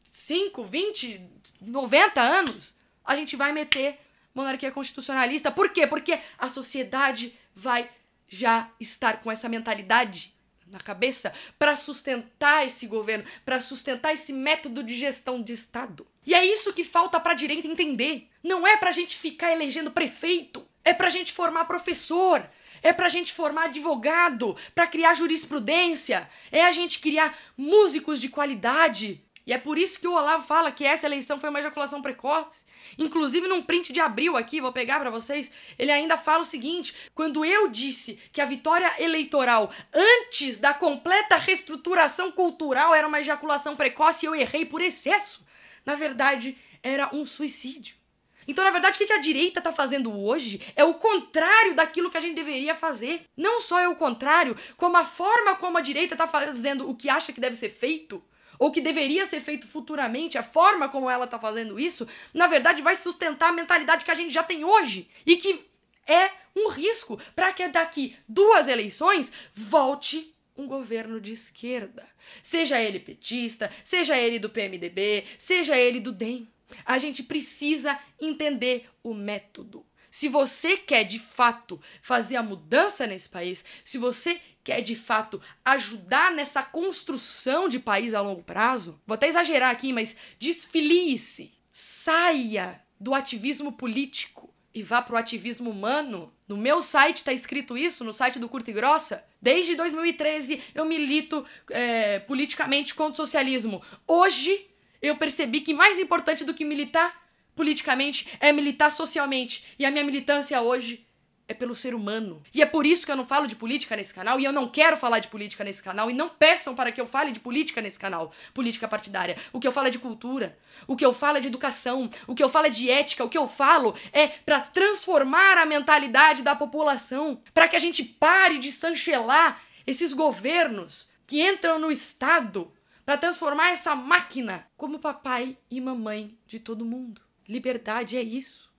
5, 0.04 0.62
20, 0.64 1.20
90 1.62 2.20
anos, 2.20 2.74
a 3.02 3.16
gente 3.16 3.34
vai 3.34 3.52
meter 3.52 3.98
monarquia 4.34 4.70
constitucionalista. 4.70 5.50
Por 5.50 5.70
quê? 5.70 5.86
Porque 5.86 6.20
a 6.38 6.48
sociedade 6.48 7.34
vai 7.54 7.88
já 8.28 8.68
estar 8.78 9.20
com 9.20 9.30
essa 9.30 9.48
mentalidade 9.48 10.34
na 10.66 10.80
cabeça 10.80 11.32
para 11.58 11.76
sustentar 11.76 12.66
esse 12.66 12.86
governo, 12.86 13.24
para 13.44 13.60
sustentar 13.60 14.12
esse 14.12 14.32
método 14.32 14.82
de 14.82 14.94
gestão 14.94 15.40
de 15.40 15.52
Estado. 15.52 16.06
E 16.26 16.34
é 16.34 16.44
isso 16.44 16.72
que 16.72 16.82
falta 16.82 17.20
para 17.20 17.32
a 17.32 17.36
direita 17.36 17.68
entender. 17.68 18.28
Não 18.42 18.66
é 18.66 18.76
para 18.76 18.88
a 18.88 18.92
gente 18.92 19.16
ficar 19.16 19.52
elegendo 19.52 19.90
prefeito, 19.90 20.66
é 20.84 20.92
para 20.92 21.06
a 21.06 21.10
gente 21.10 21.32
formar 21.32 21.64
professor, 21.64 22.44
é 22.82 22.92
para 22.92 23.06
a 23.06 23.08
gente 23.08 23.32
formar 23.32 23.64
advogado, 23.64 24.56
para 24.74 24.86
criar 24.86 25.14
jurisprudência, 25.14 26.28
é 26.52 26.64
a 26.64 26.72
gente 26.72 27.00
criar 27.00 27.36
músicos 27.56 28.20
de 28.20 28.28
qualidade, 28.28 29.24
e 29.46 29.52
é 29.52 29.58
por 29.58 29.76
isso 29.78 30.00
que 30.00 30.08
o 30.08 30.12
Olavo 30.12 30.46
fala 30.46 30.72
que 30.72 30.84
essa 30.84 31.06
eleição 31.06 31.38
foi 31.38 31.50
uma 31.50 31.58
ejaculação 31.58 32.00
precoce. 32.00 32.64
Inclusive, 32.98 33.46
num 33.46 33.62
print 33.62 33.92
de 33.92 34.00
abril 34.00 34.36
aqui, 34.36 34.60
vou 34.60 34.72
pegar 34.72 34.98
para 35.00 35.10
vocês, 35.10 35.50
ele 35.78 35.92
ainda 35.92 36.16
fala 36.16 36.42
o 36.42 36.46
seguinte: 36.46 36.94
quando 37.14 37.44
eu 37.44 37.68
disse 37.68 38.18
que 38.32 38.40
a 38.40 38.46
vitória 38.46 38.90
eleitoral 39.02 39.70
antes 39.92 40.58
da 40.58 40.72
completa 40.72 41.36
reestruturação 41.36 42.32
cultural 42.32 42.94
era 42.94 43.06
uma 43.06 43.20
ejaculação 43.20 43.76
precoce, 43.76 44.24
eu 44.24 44.34
errei 44.34 44.64
por 44.64 44.80
excesso. 44.80 45.44
Na 45.84 45.94
verdade, 45.94 46.56
era 46.82 47.14
um 47.14 47.26
suicídio. 47.26 47.96
Então, 48.46 48.64
na 48.64 48.70
verdade, 48.70 48.96
o 48.96 49.06
que 49.06 49.12
a 49.12 49.18
direita 49.18 49.60
está 49.60 49.72
fazendo 49.72 50.16
hoje 50.18 50.60
é 50.76 50.84
o 50.84 50.94
contrário 50.94 51.74
daquilo 51.74 52.10
que 52.10 52.16
a 52.16 52.20
gente 52.20 52.34
deveria 52.34 52.74
fazer. 52.74 53.26
Não 53.36 53.60
só 53.60 53.78
é 53.78 53.88
o 53.88 53.94
contrário, 53.94 54.56
como 54.76 54.96
a 54.96 55.04
forma 55.04 55.56
como 55.56 55.78
a 55.78 55.80
direita 55.80 56.14
está 56.14 56.26
fazendo 56.26 56.88
o 56.88 56.94
que 56.94 57.08
acha 57.08 57.32
que 57.32 57.40
deve 57.40 57.56
ser 57.56 57.70
feito 57.70 58.22
ou 58.58 58.70
que 58.70 58.80
deveria 58.80 59.26
ser 59.26 59.40
feito 59.40 59.66
futuramente, 59.66 60.38
a 60.38 60.42
forma 60.42 60.88
como 60.88 61.10
ela 61.10 61.24
está 61.24 61.38
fazendo 61.38 61.78
isso, 61.78 62.06
na 62.32 62.46
verdade 62.46 62.82
vai 62.82 62.94
sustentar 62.94 63.48
a 63.48 63.52
mentalidade 63.52 64.04
que 64.04 64.10
a 64.10 64.14
gente 64.14 64.32
já 64.32 64.44
tem 64.44 64.64
hoje 64.64 65.08
e 65.26 65.36
que 65.36 65.64
é 66.06 66.30
um 66.54 66.68
risco 66.68 67.18
para 67.34 67.52
que 67.52 67.66
daqui 67.68 68.16
duas 68.28 68.68
eleições 68.68 69.32
volte 69.52 70.34
um 70.56 70.66
governo 70.66 71.20
de 71.20 71.32
esquerda. 71.32 72.06
Seja 72.42 72.80
ele 72.80 73.00
petista, 73.00 73.70
seja 73.84 74.16
ele 74.16 74.38
do 74.38 74.48
PMDB, 74.48 75.24
seja 75.36 75.76
ele 75.76 75.98
do 75.98 76.12
DEM. 76.12 76.48
A 76.84 76.98
gente 76.98 77.22
precisa 77.22 77.98
entender 78.20 78.88
o 79.02 79.14
método. 79.14 79.84
Se 80.10 80.28
você 80.28 80.76
quer 80.76 81.02
de 81.02 81.18
fato 81.18 81.80
fazer 82.00 82.36
a 82.36 82.42
mudança 82.42 83.06
nesse 83.06 83.28
país, 83.28 83.64
se 83.84 83.98
você 83.98 84.40
quer 84.62 84.80
de 84.80 84.94
fato 84.94 85.40
ajudar 85.64 86.30
nessa 86.30 86.62
construção 86.62 87.68
de 87.68 87.80
país 87.80 88.14
a 88.14 88.20
longo 88.20 88.42
prazo, 88.42 89.00
vou 89.06 89.16
até 89.16 89.26
exagerar 89.26 89.70
aqui, 89.70 89.92
mas 89.92 90.14
desfilie-se, 90.38 91.52
saia 91.72 92.80
do 92.98 93.12
ativismo 93.12 93.72
político 93.72 94.54
e 94.74 94.82
vá 94.82 95.02
pro 95.02 95.16
ativismo 95.16 95.70
humano. 95.70 96.32
No 96.48 96.56
meu 96.56 96.80
site 96.80 97.18
está 97.18 97.32
escrito 97.32 97.76
isso, 97.76 98.04
no 98.04 98.12
site 98.12 98.38
do 98.38 98.48
Curta 98.48 98.70
e 98.70 98.74
Grossa. 98.74 99.24
Desde 99.40 99.76
2013 99.76 100.62
eu 100.74 100.84
milito 100.84 101.44
é, 101.70 102.18
politicamente 102.20 102.94
contra 102.94 103.12
o 103.12 103.26
socialismo. 103.26 103.82
Hoje 104.06 104.66
eu 105.08 105.16
percebi 105.16 105.60
que 105.60 105.74
mais 105.74 105.98
importante 105.98 106.44
do 106.44 106.54
que 106.54 106.64
militar 106.64 107.24
politicamente 107.54 108.28
é 108.40 108.52
militar 108.52 108.90
socialmente. 108.90 109.64
E 109.78 109.86
a 109.86 109.90
minha 109.90 110.04
militância 110.04 110.60
hoje 110.60 111.06
é 111.46 111.52
pelo 111.52 111.74
ser 111.74 111.94
humano. 111.94 112.42
E 112.54 112.62
é 112.62 112.66
por 112.66 112.86
isso 112.86 113.04
que 113.04 113.12
eu 113.12 113.16
não 113.16 113.24
falo 113.24 113.46
de 113.46 113.54
política 113.54 113.94
nesse 113.94 114.14
canal 114.14 114.40
e 114.40 114.44
eu 114.44 114.52
não 114.52 114.66
quero 114.66 114.96
falar 114.96 115.18
de 115.18 115.28
política 115.28 115.62
nesse 115.62 115.82
canal 115.82 116.10
e 116.10 116.14
não 116.14 116.28
peçam 116.28 116.74
para 116.74 116.90
que 116.90 117.00
eu 117.00 117.06
fale 117.06 117.32
de 117.32 117.40
política 117.40 117.82
nesse 117.82 117.98
canal, 117.98 118.32
política 118.54 118.88
partidária. 118.88 119.36
O 119.52 119.60
que 119.60 119.68
eu 119.68 119.72
falo 119.72 119.88
é 119.88 119.90
de 119.90 119.98
cultura, 119.98 120.56
o 120.86 120.96
que 120.96 121.04
eu 121.04 121.12
falo 121.12 121.36
é 121.36 121.40
de 121.40 121.48
educação, 121.48 122.10
o 122.26 122.34
que 122.34 122.42
eu 122.42 122.48
falo 122.48 122.66
é 122.66 122.70
de 122.70 122.90
ética, 122.90 123.24
o 123.24 123.28
que 123.28 123.36
eu 123.36 123.46
falo 123.46 123.94
é 124.12 124.28
para 124.28 124.60
transformar 124.60 125.58
a 125.58 125.66
mentalidade 125.66 126.42
da 126.42 126.56
população, 126.56 127.42
para 127.52 127.68
que 127.68 127.76
a 127.76 127.80
gente 127.80 128.02
pare 128.02 128.58
de 128.58 128.72
sanchelar 128.72 129.60
esses 129.86 130.14
governos 130.14 131.10
que 131.26 131.46
entram 131.46 131.78
no 131.78 131.92
estado 131.92 132.72
para 133.04 133.18
transformar 133.18 133.70
essa 133.70 133.94
máquina 133.94 134.66
como 134.76 134.98
papai 134.98 135.58
e 135.70 135.80
mamãe 135.80 136.28
de 136.46 136.58
todo 136.58 136.84
mundo. 136.84 137.20
Liberdade 137.48 138.16
é 138.16 138.22
isso. 138.22 138.72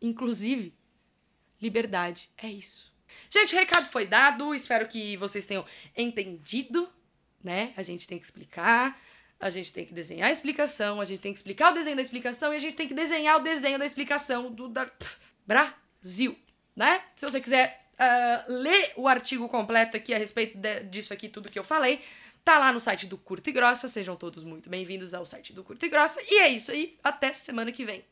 Inclusive 0.00 0.74
Liberdade. 1.60 2.30
É 2.36 2.48
isso. 2.48 2.94
Gente, 3.28 3.54
o 3.54 3.58
recado 3.58 3.88
foi 3.88 4.06
dado. 4.06 4.54
Espero 4.54 4.86
que 4.86 5.16
vocês 5.16 5.44
tenham 5.44 5.64
entendido, 5.96 6.88
né? 7.42 7.72
A 7.76 7.82
gente 7.82 8.06
tem 8.06 8.18
que 8.18 8.24
explicar. 8.24 8.98
A 9.40 9.50
gente 9.50 9.72
tem 9.72 9.84
que 9.84 9.94
desenhar 9.94 10.28
a 10.28 10.32
explicação, 10.32 11.00
a 11.00 11.04
gente 11.04 11.20
tem 11.20 11.32
que 11.32 11.38
explicar 11.38 11.70
o 11.70 11.74
desenho 11.74 11.94
da 11.94 12.02
explicação 12.02 12.52
e 12.52 12.56
a 12.56 12.58
gente 12.58 12.74
tem 12.74 12.88
que 12.88 12.94
desenhar 12.94 13.36
o 13.36 13.40
desenho 13.40 13.78
da 13.78 13.86
explicação 13.86 14.50
do 14.50 14.68
da 14.68 14.84
pff, 14.84 15.16
Brasil, 15.46 16.36
né? 16.74 17.04
Se 17.14 17.24
você 17.24 17.40
quiser 17.40 17.88
uh, 17.94 18.52
ler 18.52 18.94
o 18.96 19.06
artigo 19.06 19.48
completo 19.48 19.96
aqui 19.96 20.12
a 20.12 20.18
respeito 20.18 20.58
de, 20.58 20.80
disso 20.84 21.12
aqui, 21.12 21.28
tudo 21.28 21.48
que 21.48 21.58
eu 21.58 21.62
falei, 21.62 22.00
tá 22.44 22.58
lá 22.58 22.72
no 22.72 22.80
site 22.80 23.06
do 23.06 23.16
Curta 23.16 23.50
e 23.50 23.52
Grossa. 23.52 23.88
Sejam 23.88 24.16
todos 24.16 24.44
muito 24.44 24.68
bem-vindos 24.68 25.14
ao 25.14 25.24
site 25.24 25.52
do 25.52 25.62
Curta 25.64 25.86
e 25.86 25.88
Grossa. 25.88 26.20
E 26.30 26.38
é 26.38 26.48
isso 26.48 26.70
aí, 26.70 26.98
até 27.02 27.32
semana 27.32 27.72
que 27.72 27.84
vem. 27.84 28.04